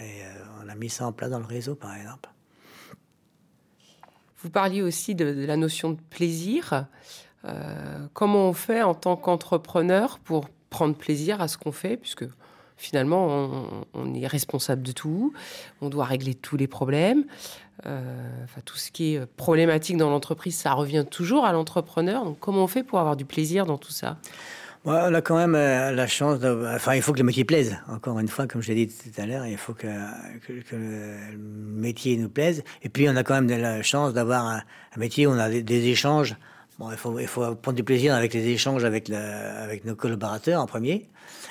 Et 0.00 0.22
euh, 0.22 0.64
on 0.64 0.68
a 0.68 0.74
mis 0.74 0.88
ça 0.88 1.06
en 1.06 1.12
place 1.12 1.30
dans 1.30 1.40
le 1.40 1.44
réseau, 1.44 1.74
par 1.74 1.94
exemple. 1.94 2.30
Vous 4.38 4.50
parliez 4.50 4.82
aussi 4.82 5.14
de, 5.14 5.32
de 5.32 5.44
la 5.44 5.56
notion 5.56 5.90
de 5.90 6.00
plaisir. 6.10 6.86
Comment 8.12 8.48
on 8.48 8.52
fait 8.52 8.82
en 8.82 8.94
tant 8.94 9.16
qu'entrepreneur 9.16 10.18
pour 10.18 10.48
prendre 10.70 10.94
plaisir 10.94 11.40
à 11.40 11.48
ce 11.48 11.58
qu'on 11.58 11.72
fait, 11.72 11.96
puisque 11.96 12.24
finalement, 12.76 13.84
on, 13.94 14.14
est 14.14 14.26
responsable 14.26 14.82
de 14.82 14.92
tout, 14.92 15.32
on 15.80 15.88
doit 15.88 16.04
régler 16.04 16.34
tous 16.34 16.56
les 16.56 16.66
problèmes. 16.66 17.24
Euh, 17.86 18.00
enfin, 18.44 18.60
tout 18.64 18.76
ce 18.76 18.90
qui 18.90 19.14
est 19.14 19.26
problématique 19.26 19.96
dans 19.96 20.10
l'entreprise, 20.10 20.56
ça 20.56 20.72
revient 20.72 21.04
toujours 21.08 21.44
à 21.44 21.52
l'entrepreneur. 21.52 22.24
Donc, 22.24 22.38
comment 22.40 22.64
on 22.64 22.66
fait 22.66 22.82
pour 22.82 22.98
avoir 22.98 23.16
du 23.16 23.24
plaisir 23.24 23.66
dans 23.66 23.78
tout 23.78 23.92
ça? 23.92 24.16
On 24.86 24.92
a 24.92 25.22
quand 25.22 25.36
même 25.36 25.54
euh, 25.54 25.92
la 25.92 26.06
chance. 26.06 26.40
Enfin, 26.74 26.94
il 26.94 27.00
faut 27.00 27.12
que 27.12 27.18
le 27.18 27.24
métier 27.24 27.44
plaise. 27.44 27.78
Encore 27.88 28.18
une 28.18 28.28
fois, 28.28 28.46
comme 28.46 28.60
je 28.60 28.72
l'ai 28.72 28.86
dit 28.86 28.94
tout 28.94 29.20
à 29.20 29.24
l'heure, 29.24 29.46
il 29.46 29.56
faut 29.56 29.72
que, 29.72 29.86
le 29.86 31.38
métier 31.38 32.16
nous 32.18 32.28
plaise. 32.28 32.62
Et 32.82 32.90
puis, 32.90 33.08
on 33.08 33.16
a 33.16 33.24
quand 33.24 33.40
même 33.40 33.48
la 33.48 33.82
chance 33.82 34.12
d'avoir 34.12 34.46
un, 34.46 34.62
métier 34.98 35.26
où 35.26 35.30
on 35.30 35.38
a 35.38 35.48
des, 35.48 35.86
échanges. 35.88 36.36
Bon, 36.78 36.90
il 36.90 37.26
faut, 37.28 37.54
prendre 37.54 37.76
du 37.76 37.84
plaisir 37.84 38.14
avec 38.14 38.34
les 38.34 38.48
échanges 38.48 38.84
avec, 38.84 39.08
nos 39.84 39.94
collaborateurs 39.94 40.60
en 40.60 40.66
premier. 40.66 41.08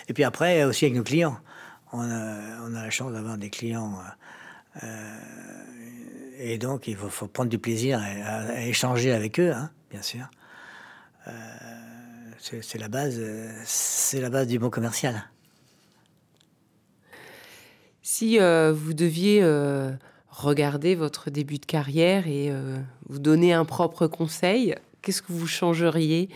Et 0.10 0.14
puis 0.14 0.26
après, 0.26 0.64
aussi 0.66 0.86
avec 0.86 0.98
nos 0.98 1.04
clients. 1.04 1.38
On 1.94 2.02
a, 2.02 2.70
la 2.70 2.90
chance 2.90 3.14
d'avoir 3.14 3.38
des 3.38 3.50
clients. 3.50 4.00
Euh, 4.84 4.88
et 6.40 6.58
donc, 6.58 6.88
il 6.88 6.98
faut, 6.98 7.28
prendre 7.28 7.50
du 7.50 7.58
plaisir 7.58 8.02
à, 8.02 8.62
échanger 8.66 9.14
avec 9.14 9.40
eux, 9.40 9.54
hein, 9.54 9.72
bien 9.92 10.02
sûr. 10.02 10.26
Euh, 11.28 11.32
c'est 12.62 12.78
la 12.78 12.90
base, 12.90 13.22
la 14.14 14.30
base 14.30 14.48
du 14.48 14.60
bon 14.60 14.70
commercial. 14.70 15.24
Si 18.02 18.42
euh, 18.42 18.74
vous 18.74 18.94
deviez 18.94 19.42
regarder 20.28 20.96
votre 20.96 21.30
début 21.30 21.60
de 21.60 21.66
carrière 21.66 22.28
et 22.28 22.52
vous 23.08 23.20
donner 23.20 23.54
un 23.54 23.64
propre 23.64 24.08
conseil, 24.08 24.76
qu'est-ce 25.04 25.22
que 25.22 25.32
vous 25.32 25.46
changeriez 25.46 26.30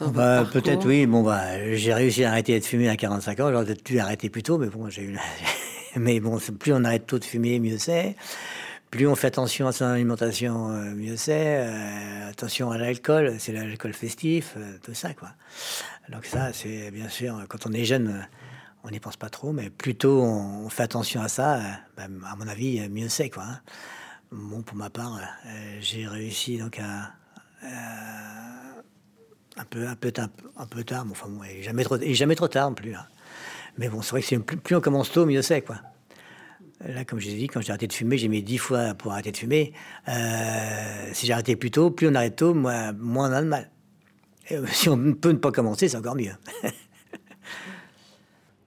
bah, 0.00 0.44
Peut-être 0.52 0.84
oui. 0.86 1.06
Bon, 1.06 1.22
bah, 1.22 1.74
j'ai 1.74 1.94
réussi 1.94 2.24
à 2.24 2.30
arrêter 2.30 2.58
de 2.58 2.64
fumer 2.64 2.88
à 2.88 2.96
45 2.96 3.40
ans. 3.40 3.50
J'aurais 3.52 3.66
peut-être 3.66 3.84
pu 3.84 4.00
arrêter 4.00 4.30
plus 4.30 4.42
tôt, 4.42 4.58
mais 4.58 4.66
bon, 4.66 4.88
j'ai 4.88 5.02
eu. 5.02 5.16
mais 5.96 6.18
bon, 6.18 6.38
plus 6.58 6.72
on 6.72 6.82
arrête 6.82 7.06
tôt 7.06 7.20
de 7.20 7.24
fumer, 7.24 7.60
mieux 7.60 7.78
c'est. 7.78 8.16
Plus 8.90 9.06
on 9.06 9.14
fait 9.14 9.26
attention 9.26 9.66
à 9.66 9.72
son 9.72 9.86
alimentation, 9.86 10.70
euh, 10.70 10.94
mieux 10.94 11.16
c'est. 11.16 11.66
Euh, 11.66 12.30
attention 12.30 12.70
à 12.70 12.78
l'alcool, 12.78 13.36
c'est 13.38 13.52
l'alcool 13.52 13.92
festif, 13.92 14.54
euh, 14.56 14.78
tout 14.82 14.94
ça, 14.94 15.14
quoi. 15.14 15.30
Donc 16.10 16.24
ça, 16.24 16.52
c'est 16.52 16.90
bien 16.90 17.08
sûr, 17.08 17.44
quand 17.48 17.66
on 17.66 17.72
est 17.72 17.84
jeune, 17.84 18.26
on 18.84 18.90
n'y 18.90 19.00
pense 19.00 19.16
pas 19.16 19.30
trop, 19.30 19.52
mais 19.52 19.68
plutôt 19.70 20.22
on, 20.22 20.68
fait 20.68 20.84
attention 20.84 21.22
à 21.22 21.28
ça, 21.28 21.60
bah, 21.96 22.04
à 22.04 22.36
mon 22.36 22.46
avis, 22.46 22.88
mieux 22.88 23.08
c'est, 23.08 23.30
quoi. 23.30 23.44
Hein. 23.44 23.60
Bon, 24.30 24.62
pour 24.62 24.76
ma 24.76 24.90
part, 24.90 25.20
j'ai 25.80 26.06
réussi 26.06 26.58
donc 26.58 26.78
à 26.78 27.12
un 29.56 29.64
peu, 29.64 29.86
un 29.86 29.96
peu, 29.96 30.12
un 30.56 30.66
peu 30.66 30.84
tard, 30.84 31.04
mais 31.04 31.12
enfin 31.12 31.28
bon, 31.28 31.42
et 31.44 31.62
jamais 31.62 31.84
trop, 31.84 31.96
et 31.96 32.14
jamais 32.14 32.34
trop 32.34 32.48
tard 32.48 32.70
non 32.70 32.74
plus. 32.74 32.94
Hein. 32.94 33.06
Mais 33.78 33.88
bon, 33.88 34.02
c'est 34.02 34.10
vrai 34.10 34.22
que 34.22 34.36
plus, 34.36 34.56
plus 34.56 34.76
on 34.76 34.80
commence 34.80 35.10
tôt, 35.10 35.26
mieux 35.26 35.42
c'est, 35.42 35.62
quoi. 35.62 35.76
Là, 36.86 37.04
comme 37.04 37.18
je 37.18 37.28
l'ai 37.28 37.36
dit, 37.36 37.46
quand 37.46 37.60
j'ai 37.60 37.70
arrêté 37.70 37.86
de 37.86 37.92
fumer, 37.92 38.18
j'ai 38.18 38.28
mis 38.28 38.42
dix 38.42 38.58
fois 38.58 38.94
pour 38.94 39.12
arrêter 39.12 39.32
de 39.32 39.36
fumer. 39.36 39.72
Euh, 40.08 41.10
si 41.12 41.26
j'ai 41.26 41.32
arrêté 41.32 41.56
plus 41.56 41.70
tôt, 41.70 41.90
plus 41.90 42.08
on 42.08 42.14
arrête 42.14 42.36
tôt, 42.36 42.52
moins, 42.52 42.92
moins 42.92 43.30
on 43.30 43.32
a 43.32 43.42
de 43.42 43.48
mal. 43.48 43.70
Et 44.50 44.58
si 44.72 44.88
on 44.88 45.14
peut 45.14 45.30
ne 45.30 45.38
pas 45.38 45.52
commencer, 45.52 45.88
c'est 45.88 45.96
encore 45.96 46.16
mieux. 46.16 46.32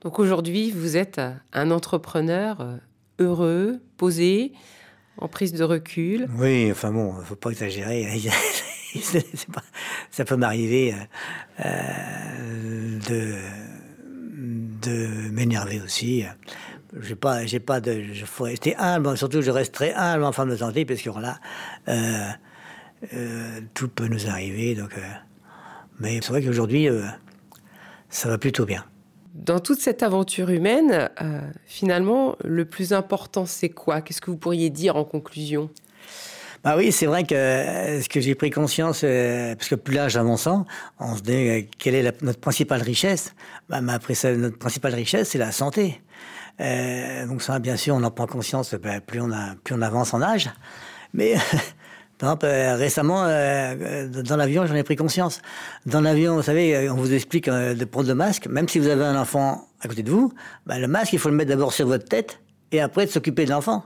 Donc 0.01 0.19
aujourd'hui, 0.19 0.71
vous 0.71 0.97
êtes 0.97 1.19
un 1.53 1.71
entrepreneur 1.71 2.61
euh, 2.61 2.77
heureux, 3.19 3.79
posé, 3.97 4.53
en 5.17 5.27
prise 5.27 5.53
de 5.53 5.63
recul. 5.63 6.27
Oui, 6.37 6.69
enfin 6.71 6.91
bon, 6.91 7.13
faut 7.23 7.35
pas 7.35 7.51
exagérer. 7.51 8.07
ça 10.11 10.25
peut 10.25 10.35
m'arriver 10.35 10.93
euh, 10.93 11.65
euh, 11.65 12.99
de, 13.09 13.35
de 14.87 15.29
m'énerver 15.31 15.81
aussi. 15.81 16.25
J'ai 17.01 17.15
pas, 17.15 17.45
j'ai 17.45 17.59
pas 17.59 17.79
de, 17.81 18.03
je 18.13 18.25
faut 18.25 18.45
rester 18.45 18.75
humble, 18.77 19.17
surtout 19.17 19.41
je 19.41 19.51
reste 19.51 19.73
très 19.73 19.93
humble 19.93 20.23
en 20.23 20.31
femme 20.31 20.49
de 20.49 20.55
santé, 20.55 20.85
parce 20.85 21.01
que 21.01 21.09
là, 21.19 21.39
euh, 21.89 23.59
tout 23.73 23.89
peut 23.89 24.07
nous 24.07 24.27
arriver. 24.27 24.73
Donc, 24.75 24.91
mais 25.99 26.19
c'est 26.21 26.29
vrai 26.29 26.41
qu'aujourd'hui, 26.41 26.87
ça 28.09 28.29
va 28.29 28.37
plutôt 28.37 28.65
bien. 28.65 28.85
Dans 29.33 29.59
toute 29.59 29.79
cette 29.79 30.01
aventure 30.01 30.49
humaine, 30.49 31.09
finalement, 31.65 32.37
le 32.43 32.65
plus 32.65 32.93
important, 32.93 33.45
c'est 33.45 33.69
quoi? 33.69 34.01
Qu'est-ce 34.01 34.21
que 34.21 34.31
vous 34.31 34.37
pourriez 34.37 34.69
dire 34.69 34.95
en 34.95 35.03
conclusion? 35.03 35.69
Bah 36.67 36.75
oui, 36.75 36.91
c'est 36.91 37.05
vrai 37.05 37.23
que 37.23 37.33
euh, 37.33 38.01
ce 38.01 38.09
que 38.09 38.19
j'ai 38.19 38.35
pris 38.35 38.49
conscience, 38.49 38.99
euh, 39.05 39.55
parce 39.55 39.69
que 39.69 39.75
plus 39.75 39.95
l'âge 39.95 40.17
avançant, 40.17 40.65
on 40.99 41.15
se 41.15 41.21
dit 41.21 41.31
euh, 41.31 41.61
quelle 41.77 41.95
est 41.95 42.21
notre 42.21 42.41
principale 42.41 42.81
richesse. 42.81 43.33
Bah, 43.69 43.79
après 43.87 44.15
ça, 44.15 44.35
notre 44.35 44.57
principale 44.57 44.93
richesse, 44.93 45.29
c'est 45.29 45.37
la 45.37 45.53
santé. 45.53 46.01
donc 46.59 47.41
ça, 47.41 47.59
bien 47.59 47.77
sûr, 47.77 47.95
on 47.95 48.03
en 48.03 48.11
prend 48.11 48.27
conscience 48.27 48.75
bah, 48.75 48.99
plus 48.99 49.21
on 49.21 49.31
a, 49.31 49.55
plus 49.63 49.75
on 49.75 49.81
avance 49.81 50.13
en 50.13 50.21
âge. 50.21 50.49
Mais 51.13 51.35
par 52.17 52.31
exemple, 52.31 52.47
récemment, 52.47 53.21
dans 53.21 54.35
l'avion, 54.35 54.65
j'en 54.65 54.75
ai 54.75 54.83
pris 54.83 54.97
conscience. 54.97 55.41
Dans 55.85 56.01
l'avion, 56.01 56.35
vous 56.35 56.43
savez, 56.43 56.89
on 56.89 56.95
vous 56.95 57.13
explique 57.13 57.49
de 57.49 57.85
prendre 57.85 58.09
le 58.09 58.15
masque, 58.15 58.45
même 58.47 58.67
si 58.67 58.79
vous 58.79 58.89
avez 58.89 59.05
un 59.05 59.17
enfant 59.17 59.69
à 59.79 59.87
côté 59.87 60.03
de 60.03 60.11
vous, 60.11 60.33
bah, 60.65 60.77
le 60.79 60.89
masque, 60.89 61.13
il 61.13 61.19
faut 61.19 61.29
le 61.29 61.35
mettre 61.35 61.49
d'abord 61.49 61.71
sur 61.71 61.87
votre 61.87 62.03
tête 62.03 62.41
et 62.73 62.81
après 62.81 63.05
de 63.05 63.11
s'occuper 63.11 63.45
de 63.45 63.51
l'enfant. 63.51 63.85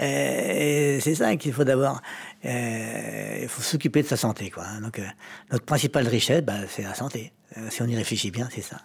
Et 0.00 0.98
c'est 1.00 1.14
ça 1.14 1.36
qu'il 1.36 1.52
faut 1.52 1.64
d'abord. 1.64 2.00
Il 2.44 3.48
faut 3.48 3.62
s'occuper 3.62 4.02
de 4.02 4.08
sa 4.08 4.16
santé, 4.16 4.50
quoi. 4.50 4.64
Hein. 4.64 4.80
Donc, 4.80 4.98
euh, 4.98 5.06
notre 5.50 5.64
principale 5.64 6.08
richesse, 6.08 6.42
bah, 6.42 6.54
c'est 6.68 6.82
la 6.82 6.94
santé. 6.94 7.32
Euh, 7.56 7.68
si 7.70 7.82
on 7.82 7.86
y 7.86 7.96
réfléchit 7.96 8.30
bien, 8.30 8.48
c'est 8.52 8.62
ça. 8.62 8.76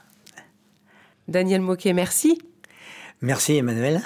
Daniel 1.28 1.62
Moquet, 1.62 1.94
merci. 1.94 2.40
Merci, 3.22 3.58
Emmanuel. 3.58 4.02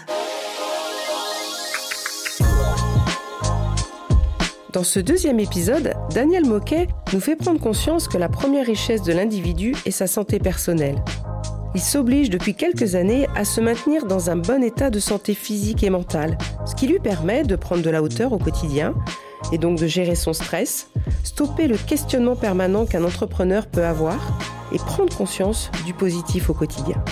Dans 4.74 4.84
ce 4.86 5.00
deuxième 5.02 5.40
épisode, 5.40 5.94
Daniel 6.14 6.46
Moquet 6.46 6.88
nous 7.12 7.20
fait 7.20 7.36
prendre 7.36 7.60
conscience 7.60 8.08
que 8.08 8.18
la 8.18 8.30
première 8.30 8.66
richesse 8.66 9.04
de 9.04 9.12
l'individu 9.12 9.76
est 9.86 9.92
sa 9.92 10.08
santé 10.08 10.40
personnelle 10.40 11.04
il 11.74 11.82
s'oblige 11.82 12.30
depuis 12.30 12.54
quelques 12.54 12.96
années 12.96 13.28
à 13.36 13.46
se 13.46 13.62
maintenir 13.62 14.06
dans 14.06 14.30
un 14.30 14.36
bon 14.36 14.64
état 14.64 14.90
de 14.90 15.00
santé 15.00 15.34
physique 15.34 15.84
et 15.84 15.90
mentale, 15.90 16.38
ce 16.66 16.76
qui 16.76 16.88
lui 16.88 17.00
permet 17.00 17.44
de 17.44 17.56
prendre 17.56 17.82
de 17.82 17.90
la 17.90 18.04
hauteur 18.04 18.34
au 18.34 18.38
quotidien 18.38 18.94
et 19.52 19.58
donc 19.58 19.80
de 19.80 19.88
gérer 19.88 20.16
son 20.16 20.34
stress, 20.34 20.90
stopper 21.24 21.68
le 21.68 21.78
questionnement 21.78 22.36
permanent 22.36 22.86
qu'un 22.86 23.04
entrepreneur 23.04 23.68
peut 23.68 23.86
avoir 23.86 24.38
et 24.74 24.78
prendre 24.78 25.16
conscience 25.16 25.72
du 25.86 25.94
positif 25.94 26.50
au 26.50 26.54
quotidien. 26.54 27.04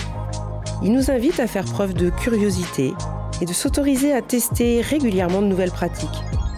Il 0.82 0.92
nous 0.92 1.10
invite 1.10 1.40
à 1.40 1.46
faire 1.46 1.64
preuve 1.64 1.94
de 1.94 2.10
curiosité 2.10 2.92
et 3.40 3.44
de 3.46 3.52
s'autoriser 3.52 4.12
à 4.12 4.22
tester 4.22 4.80
régulièrement 4.80 5.42
de 5.42 5.46
nouvelles 5.46 5.70
pratiques. 5.70 6.08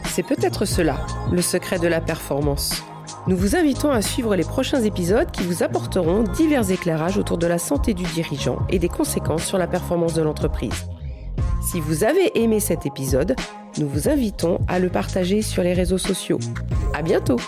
C'est 0.06 0.22
peut-être 0.22 0.64
cela, 0.64 1.06
le 1.30 1.40
secret 1.40 1.78
de 1.78 1.88
la 1.88 2.00
performance. 2.00 2.84
Nous 3.28 3.36
vous 3.36 3.54
invitons 3.54 3.92
à 3.92 4.02
suivre 4.02 4.34
les 4.34 4.42
prochains 4.42 4.82
épisodes 4.82 5.30
qui 5.30 5.44
vous 5.44 5.62
apporteront 5.62 6.24
divers 6.24 6.68
éclairages 6.72 7.18
autour 7.18 7.38
de 7.38 7.46
la 7.46 7.58
santé 7.58 7.94
du 7.94 8.02
dirigeant 8.02 8.58
et 8.68 8.80
des 8.80 8.88
conséquences 8.88 9.44
sur 9.44 9.58
la 9.58 9.68
performance 9.68 10.14
de 10.14 10.22
l'entreprise. 10.22 10.88
Si 11.62 11.78
vous 11.80 12.02
avez 12.02 12.36
aimé 12.42 12.58
cet 12.58 12.84
épisode, 12.84 13.36
nous 13.78 13.88
vous 13.88 14.08
invitons 14.08 14.58
à 14.66 14.80
le 14.80 14.88
partager 14.88 15.40
sur 15.40 15.62
les 15.62 15.72
réseaux 15.72 15.98
sociaux. 15.98 16.40
À 16.94 17.02
bientôt! 17.02 17.38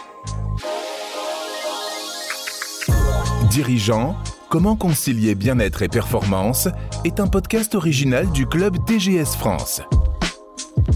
Dirigeant, 3.50 4.14
comment 4.48 4.76
concilier 4.76 5.34
bien-être 5.34 5.82
et 5.82 5.88
performance 5.88 6.68
est 7.04 7.18
un 7.18 7.26
podcast 7.26 7.74
original 7.74 8.30
du 8.30 8.46
club 8.46 8.76
TGS 8.86 9.34
France. 9.36 9.82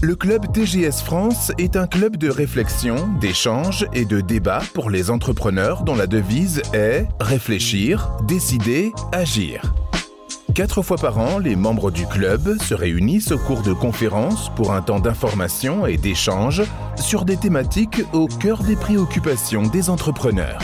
Le 0.01 0.15
club 0.15 0.53
TGS 0.53 1.03
France 1.03 1.51
est 1.57 1.75
un 1.75 1.85
club 1.85 2.15
de 2.15 2.29
réflexion, 2.29 2.95
d'échange 3.19 3.85
et 3.93 4.05
de 4.05 4.21
débat 4.21 4.61
pour 4.73 4.89
les 4.89 5.09
entrepreneurs 5.09 5.83
dont 5.83 5.95
la 5.95 6.07
devise 6.07 6.61
est 6.73 7.05
réfléchir, 7.19 8.09
décider, 8.25 8.93
agir. 9.11 9.73
Quatre 10.55 10.83
fois 10.83 10.95
par 10.95 11.17
an, 11.17 11.37
les 11.37 11.57
membres 11.57 11.91
du 11.91 12.07
club 12.07 12.61
se 12.61 12.73
réunissent 12.73 13.33
au 13.33 13.37
cours 13.37 13.61
de 13.61 13.73
conférences 13.73 14.49
pour 14.55 14.71
un 14.71 14.81
temps 14.81 15.01
d'information 15.01 15.85
et 15.85 15.97
d'échange 15.97 16.63
sur 16.95 17.25
des 17.25 17.35
thématiques 17.35 18.01
au 18.13 18.27
cœur 18.27 18.63
des 18.63 18.77
préoccupations 18.77 19.63
des 19.63 19.89
entrepreneurs. 19.89 20.59